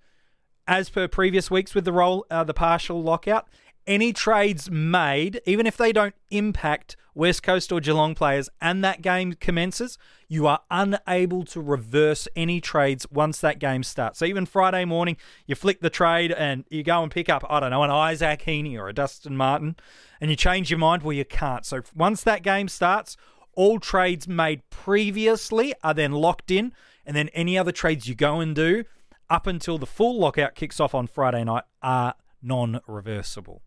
as 0.69 0.91
per 0.91 1.09
previous 1.09 1.51
weeks 1.51 1.75
with 1.75 1.87
the 1.87 1.93
roll, 1.93 2.27
uh, 2.31 2.45
the 2.45 2.55
partial 2.55 3.03
lockout, 3.03 3.49
any 3.87 4.13
trades 4.13 4.71
made, 4.71 5.41
even 5.47 5.67
if 5.67 5.79
they 5.79 5.93
don't 5.93 6.15
impact 6.31 6.95
West 7.15 7.43
Coast 7.43 7.73
or 7.73 7.81
Geelong 7.81 8.15
players, 8.15 8.51
and 8.61 8.85
that 8.85 9.01
game 9.01 9.33
commences, 9.33 9.97
you 10.29 10.47
are 10.47 10.61
unable 10.71 11.43
to 11.47 11.61
reverse 11.61 12.29
any 12.37 12.61
trades 12.61 13.07
once 13.11 13.41
that 13.41 13.59
game 13.59 13.83
starts. 13.83 14.19
So 14.19 14.27
even 14.27 14.45
Friday 14.45 14.85
morning, 14.85 15.17
you 15.47 15.55
flick 15.55 15.81
the 15.81 15.91
trade 15.91 16.33
and 16.33 16.65
you 16.69 16.83
go 16.83 17.03
and 17.03 17.11
pick 17.11 17.31
up, 17.31 17.45
I 17.49 17.61
don't 17.61 17.71
know, 17.71 17.83
an 17.83 17.91
Isaac 17.91 18.43
Heaney 18.43 18.79
or 18.79 18.89
a 18.89 18.93
Dustin 18.93 19.39
Martin, 19.39 19.75
and 20.21 20.31
you 20.31 20.37
change 20.37 20.71
your 20.71 20.79
mind. 20.79 21.03
Well, 21.03 21.15
you 21.15 21.25
can't. 21.25 21.65
So 21.65 21.81
once 21.97 22.23
that 22.25 22.43
game 22.43 22.69
starts, 22.69 23.17
all 23.55 23.81
trades 23.81 24.29
made 24.29 24.69
previously 24.69 25.75
are 25.83 25.95
then 25.95 26.13
locked 26.13 26.51
in, 26.51 26.75
and 27.07 27.17
then 27.17 27.31
any 27.31 27.57
other 27.57 27.73
trades 27.73 28.07
you 28.07 28.15
go 28.15 28.39
and 28.39 28.55
do 28.55 28.85
up 29.31 29.47
until 29.47 29.79
the 29.79 29.87
full 29.87 30.19
lockout 30.19 30.55
kicks 30.55 30.81
off 30.81 30.95
on 30.95 31.07
Friday 31.07 31.45
night 31.45 31.65
are 31.83 32.15
non 32.43 32.81
reversible. 32.87 33.63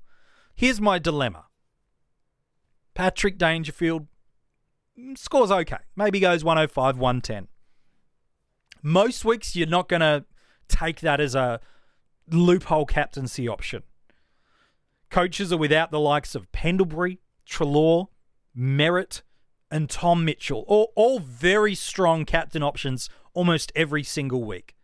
Here's 0.56 0.82
my 0.82 1.00
dilemma 1.00 1.46
Patrick 2.94 3.38
Dangerfield 3.38 4.08
mm, 5.00 5.18
scores 5.18 5.52
okay, 5.52 5.78
maybe 5.96 6.20
goes 6.20 6.44
105, 6.44 6.98
110. 6.98 7.48
Most 8.84 9.24
weeks, 9.24 9.56
you're 9.56 9.68
not 9.68 9.88
going 9.88 10.02
to 10.02 10.26
take 10.68 11.02
that 11.02 11.20
as 11.20 11.36
a 11.36 11.60
loophole 12.30 12.86
captaincy 12.86 13.48
option. 13.48 13.84
Coaches 15.10 15.52
are 15.52 15.58
without 15.58 15.92
the 15.92 16.00
likes 16.00 16.36
of 16.36 16.52
Pendlebury, 16.52 17.20
Treloar, 17.46 18.08
Merrett, 18.58 19.22
and 19.70 19.90
Tom 19.90 20.26
Mitchell, 20.26 20.66
all, 20.68 20.92
all 20.96 21.20
very 21.20 21.76
strong 21.76 22.26
captain 22.26 22.64
options 22.64 23.10
almost 23.34 23.72
every 23.76 24.04
single 24.04 24.44
week. 24.44 24.76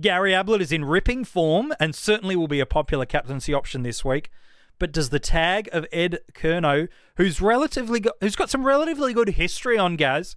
Gary 0.00 0.34
Ablett 0.34 0.60
is 0.60 0.72
in 0.72 0.84
ripping 0.84 1.24
form 1.24 1.72
and 1.78 1.94
certainly 1.94 2.34
will 2.36 2.48
be 2.48 2.60
a 2.60 2.66
popular 2.66 3.06
captaincy 3.06 3.54
option 3.54 3.82
this 3.82 4.04
week. 4.04 4.30
But 4.78 4.92
does 4.92 5.10
the 5.10 5.20
tag 5.20 5.68
of 5.72 5.86
Ed 5.92 6.18
Curnow, 6.32 6.88
who's 7.16 7.40
relatively 7.40 8.02
who's 8.20 8.36
got 8.36 8.50
some 8.50 8.64
relatively 8.64 9.12
good 9.12 9.30
history 9.30 9.78
on 9.78 9.96
Gaz, 9.96 10.34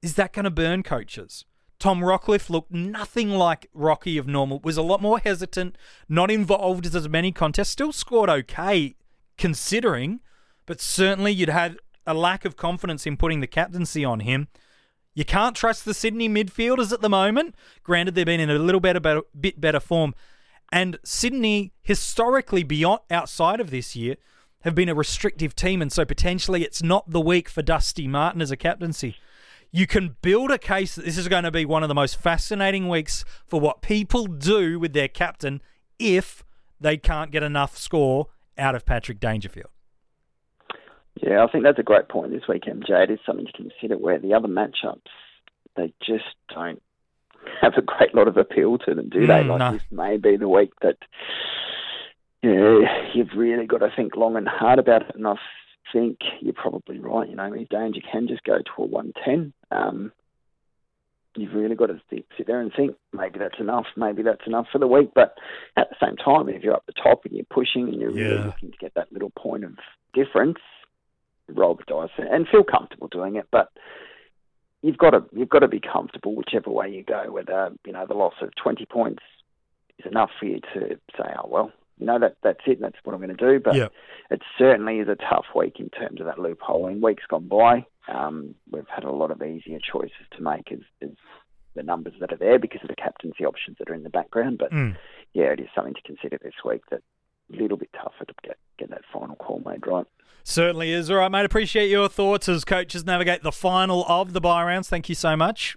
is 0.00 0.14
that 0.14 0.32
going 0.32 0.44
to 0.44 0.50
burn 0.50 0.84
coaches? 0.84 1.44
Tom 1.78 2.00
Rockliff 2.00 2.48
looked 2.48 2.72
nothing 2.72 3.30
like 3.30 3.68
Rocky 3.74 4.16
of 4.16 4.26
normal. 4.26 4.60
Was 4.60 4.76
a 4.76 4.82
lot 4.82 5.02
more 5.02 5.18
hesitant, 5.18 5.76
not 6.08 6.30
involved 6.30 6.86
as 6.86 7.08
many 7.08 7.32
contests. 7.32 7.70
Still 7.70 7.92
scored 7.92 8.30
okay, 8.30 8.94
considering, 9.36 10.20
but 10.64 10.80
certainly 10.80 11.32
you'd 11.32 11.48
have 11.48 11.76
a 12.06 12.14
lack 12.14 12.44
of 12.44 12.56
confidence 12.56 13.06
in 13.06 13.16
putting 13.16 13.40
the 13.40 13.46
captaincy 13.46 14.04
on 14.04 14.20
him. 14.20 14.48
You 15.16 15.24
can't 15.24 15.56
trust 15.56 15.86
the 15.86 15.94
Sydney 15.94 16.28
midfielders 16.28 16.92
at 16.92 17.00
the 17.00 17.08
moment. 17.08 17.54
Granted, 17.82 18.14
they've 18.14 18.26
been 18.26 18.38
in 18.38 18.50
a 18.50 18.58
little 18.58 18.82
better, 18.82 19.00
better 19.00 19.22
bit 19.38 19.58
better 19.58 19.80
form, 19.80 20.14
and 20.70 20.98
Sydney 21.04 21.72
historically 21.82 22.62
beyond 22.62 23.00
outside 23.10 23.58
of 23.58 23.70
this 23.70 23.96
year 23.96 24.16
have 24.60 24.74
been 24.74 24.90
a 24.90 24.94
restrictive 24.94 25.54
team, 25.56 25.80
and 25.80 25.90
so 25.90 26.04
potentially 26.04 26.64
it's 26.64 26.82
not 26.82 27.10
the 27.10 27.20
week 27.20 27.48
for 27.48 27.62
Dusty 27.62 28.06
Martin 28.06 28.42
as 28.42 28.50
a 28.50 28.58
captaincy. 28.58 29.16
You 29.72 29.86
can 29.86 30.16
build 30.20 30.50
a 30.50 30.58
case 30.58 30.94
that 30.96 31.06
this 31.06 31.16
is 31.16 31.28
going 31.28 31.44
to 31.44 31.50
be 31.50 31.64
one 31.64 31.82
of 31.82 31.88
the 31.88 31.94
most 31.94 32.20
fascinating 32.20 32.86
weeks 32.86 33.24
for 33.46 33.58
what 33.58 33.80
people 33.80 34.26
do 34.26 34.78
with 34.78 34.92
their 34.92 35.08
captain 35.08 35.62
if 35.98 36.44
they 36.78 36.98
can't 36.98 37.30
get 37.30 37.42
enough 37.42 37.78
score 37.78 38.26
out 38.58 38.74
of 38.74 38.84
Patrick 38.84 39.18
Dangerfield. 39.18 39.70
Yeah, 41.22 41.42
I 41.42 41.50
think 41.50 41.64
that's 41.64 41.78
a 41.78 41.84
great 41.84 42.08
point 42.08 42.30
this 42.30 42.48
weekend, 42.48 42.84
Jay. 42.86 43.02
It 43.02 43.10
is 43.10 43.18
something 43.24 43.46
to 43.46 43.52
consider 43.52 43.96
where 43.96 44.18
the 44.18 44.34
other 44.34 44.48
matchups, 44.48 45.00
they 45.76 45.92
just 46.06 46.24
don't 46.54 46.82
have 47.60 47.74
a 47.76 47.82
great 47.82 48.14
lot 48.14 48.28
of 48.28 48.36
appeal 48.36 48.78
to 48.78 48.94
them, 48.94 49.08
do 49.08 49.26
they? 49.26 49.42
Mm, 49.42 49.48
like 49.48 49.58
no. 49.58 49.72
this 49.72 49.82
may 49.90 50.16
be 50.16 50.36
the 50.36 50.48
week 50.48 50.72
that 50.82 50.98
you 52.42 52.54
know, 52.54 52.80
you've 53.14 53.36
really 53.36 53.66
got 53.66 53.78
to 53.78 53.90
think 53.94 54.16
long 54.16 54.36
and 54.36 54.48
hard 54.48 54.78
about 54.78 55.02
it. 55.02 55.14
And 55.14 55.26
I 55.26 55.34
think 55.92 56.18
you're 56.40 56.52
probably 56.52 56.98
right. 56.98 57.28
You 57.28 57.36
know, 57.36 57.52
these 57.52 57.68
days 57.68 57.92
you 57.94 58.02
can 58.10 58.28
just 58.28 58.44
go 58.44 58.58
to 58.58 58.82
a 58.82 58.86
110. 58.86 59.52
Um, 59.70 60.12
you've 61.34 61.54
really 61.54 61.74
got 61.74 61.86
to 61.86 62.00
sit, 62.10 62.26
sit 62.36 62.46
there 62.46 62.60
and 62.60 62.72
think 62.74 62.96
maybe 63.12 63.38
that's 63.38 63.58
enough, 63.58 63.86
maybe 63.96 64.22
that's 64.22 64.46
enough 64.46 64.66
for 64.70 64.78
the 64.78 64.86
week. 64.86 65.10
But 65.14 65.34
at 65.76 65.88
the 65.90 65.96
same 66.00 66.16
time, 66.16 66.48
if 66.48 66.62
you're 66.62 66.74
up 66.74 66.86
the 66.86 66.92
top 66.92 67.24
and 67.24 67.34
you're 67.34 67.44
pushing 67.50 67.88
and 67.88 68.00
you're 68.00 68.12
really 68.12 68.44
looking 68.44 68.70
to 68.70 68.78
get 68.78 68.94
that 68.94 69.12
little 69.12 69.30
point 69.30 69.64
of 69.64 69.72
difference, 70.14 70.58
roll 71.48 71.74
the 71.74 71.84
dice 71.86 72.10
and 72.18 72.46
feel 72.48 72.64
comfortable 72.64 73.08
doing 73.08 73.36
it. 73.36 73.46
But 73.50 73.68
you've 74.82 74.98
got 74.98 75.10
to 75.10 75.24
you've 75.32 75.48
got 75.48 75.60
to 75.60 75.68
be 75.68 75.80
comfortable 75.80 76.34
whichever 76.34 76.70
way 76.70 76.90
you 76.90 77.02
go. 77.02 77.30
Whether 77.30 77.70
you 77.84 77.92
know 77.92 78.06
the 78.06 78.14
loss 78.14 78.34
of 78.42 78.50
20 78.62 78.86
points 78.86 79.22
is 79.98 80.06
enough 80.06 80.30
for 80.38 80.46
you 80.46 80.60
to 80.74 80.96
say, 81.16 81.24
oh 81.42 81.48
well, 81.48 81.72
you 81.98 82.06
know 82.06 82.18
that 82.18 82.36
that's 82.42 82.60
it, 82.66 82.80
that's 82.80 82.96
what 83.04 83.14
I'm 83.14 83.20
going 83.22 83.36
to 83.36 83.52
do. 83.52 83.60
But 83.60 83.74
Yeah. 83.76 83.88
it 84.30 84.42
certainly 84.58 84.98
is 84.98 85.08
a 85.08 85.16
tough 85.16 85.46
week 85.54 85.80
in 85.80 85.88
terms 85.90 86.20
of 86.20 86.26
that 86.26 86.38
loophole. 86.38 86.86
In 86.88 87.00
weeks 87.00 87.24
gone 87.28 87.48
by, 87.48 87.86
um, 88.08 88.54
we've 88.70 88.88
had 88.88 89.04
a 89.04 89.10
lot 89.12 89.30
of 89.30 89.42
easier 89.42 89.78
choices 89.80 90.26
to 90.36 90.42
make 90.42 90.70
as, 90.72 90.80
as 91.02 91.10
the 91.74 91.82
numbers 91.82 92.14
that 92.20 92.32
are 92.32 92.36
there 92.38 92.58
because 92.58 92.80
of 92.82 92.88
the 92.88 92.96
captaincy 92.96 93.44
options 93.44 93.76
that 93.78 93.90
are 93.90 93.94
in 93.94 94.02
the 94.02 94.10
background. 94.10 94.58
But 94.58 94.72
Mm. 94.72 94.96
yeah, 95.34 95.52
it 95.52 95.60
is 95.60 95.68
something 95.74 95.94
to 95.94 96.02
consider 96.02 96.38
this 96.42 96.54
week. 96.64 96.82
That 96.90 97.02
little 97.50 97.76
bit 97.76 97.90
tougher 97.92 98.24
to 98.24 98.34
get 98.42 98.58
get 98.78 98.90
that 98.90 99.02
final 99.12 99.36
call 99.36 99.62
made 99.64 99.86
right. 99.86 100.06
Certainly 100.44 100.92
is. 100.92 101.10
All 101.10 101.16
right, 101.16 101.30
mate. 101.30 101.44
Appreciate 101.44 101.90
your 101.90 102.08
thoughts 102.08 102.48
as 102.48 102.64
coaches 102.64 103.04
navigate 103.04 103.42
the 103.42 103.52
final 103.52 104.04
of 104.06 104.32
the 104.32 104.40
bye 104.40 104.64
rounds. 104.64 104.88
Thank 104.88 105.08
you 105.08 105.14
so 105.14 105.36
much. 105.36 105.76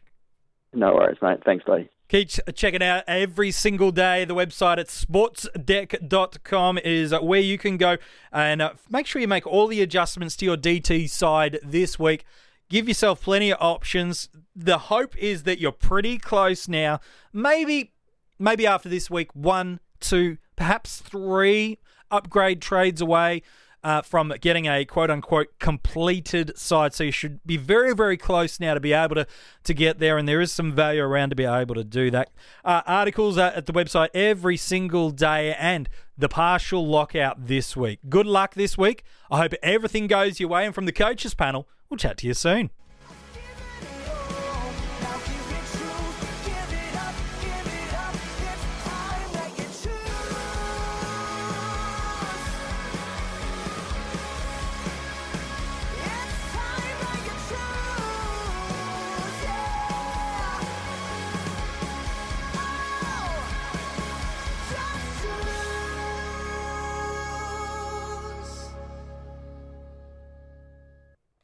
No 0.73 0.93
worries, 0.93 1.17
mate. 1.21 1.39
Thanks, 1.43 1.65
buddy. 1.65 1.89
Keep 2.09 2.29
checking 2.55 2.81
out 2.81 3.03
every 3.07 3.51
single 3.51 3.91
day. 3.91 4.25
The 4.25 4.35
website 4.35 4.79
at 4.79 4.87
sportsdeck.com 4.87 6.79
is 6.79 7.13
where 7.21 7.39
you 7.39 7.57
can 7.57 7.77
go 7.77 7.97
and 8.31 8.61
uh, 8.61 8.73
make 8.89 9.05
sure 9.05 9.21
you 9.21 9.27
make 9.27 9.45
all 9.45 9.67
the 9.67 9.81
adjustments 9.81 10.35
to 10.37 10.45
your 10.45 10.57
DT 10.57 11.09
side 11.09 11.59
this 11.63 11.99
week. 11.99 12.25
Give 12.67 12.87
yourself 12.87 13.21
plenty 13.21 13.51
of 13.51 13.57
options. 13.59 14.29
The 14.55 14.77
hope 14.77 15.15
is 15.17 15.43
that 15.43 15.59
you're 15.59 15.71
pretty 15.71 16.17
close 16.17 16.67
now. 16.67 16.99
Maybe, 17.31 17.93
maybe 18.39 18.65
after 18.65 18.89
this 18.89 19.09
week, 19.09 19.35
one, 19.35 19.79
two, 19.99 20.37
perhaps 20.59 20.99
three 20.99 21.79
upgrade 22.11 22.61
trades 22.61 22.99
away 22.99 23.41
uh, 23.81 24.01
from 24.01 24.33
getting 24.41 24.65
a 24.67 24.83
quote 24.83 25.09
unquote 25.09 25.57
completed 25.57 26.55
side. 26.57 26.93
So 26.93 27.05
you 27.05 27.13
should 27.13 27.39
be 27.45 27.55
very, 27.55 27.95
very 27.95 28.17
close 28.17 28.59
now 28.59 28.73
to 28.73 28.81
be 28.81 28.91
able 28.91 29.15
to, 29.15 29.25
to 29.63 29.73
get 29.73 29.99
there. 29.99 30.17
And 30.17 30.27
there 30.27 30.41
is 30.41 30.51
some 30.51 30.73
value 30.73 31.01
around 31.01 31.29
to 31.29 31.35
be 31.37 31.45
able 31.45 31.75
to 31.75 31.85
do 31.85 32.11
that. 32.11 32.29
Uh, 32.65 32.81
articles 32.85 33.37
are 33.37 33.51
at 33.51 33.67
the 33.67 33.73
website 33.73 34.09
every 34.13 34.57
single 34.57 35.11
day 35.11 35.53
and 35.53 35.87
the 36.17 36.27
partial 36.27 36.85
lockout 36.85 37.47
this 37.47 37.77
week. 37.77 37.99
Good 38.09 38.27
luck 38.27 38.55
this 38.55 38.77
week. 38.77 39.05
I 39.31 39.37
hope 39.37 39.53
everything 39.63 40.07
goes 40.07 40.41
your 40.41 40.49
way. 40.49 40.65
And 40.65 40.75
from 40.75 40.85
the 40.85 40.91
coaches 40.91 41.33
panel, 41.33 41.69
we'll 41.89 41.97
chat 41.97 42.17
to 42.17 42.27
you 42.27 42.33
soon. 42.33 42.71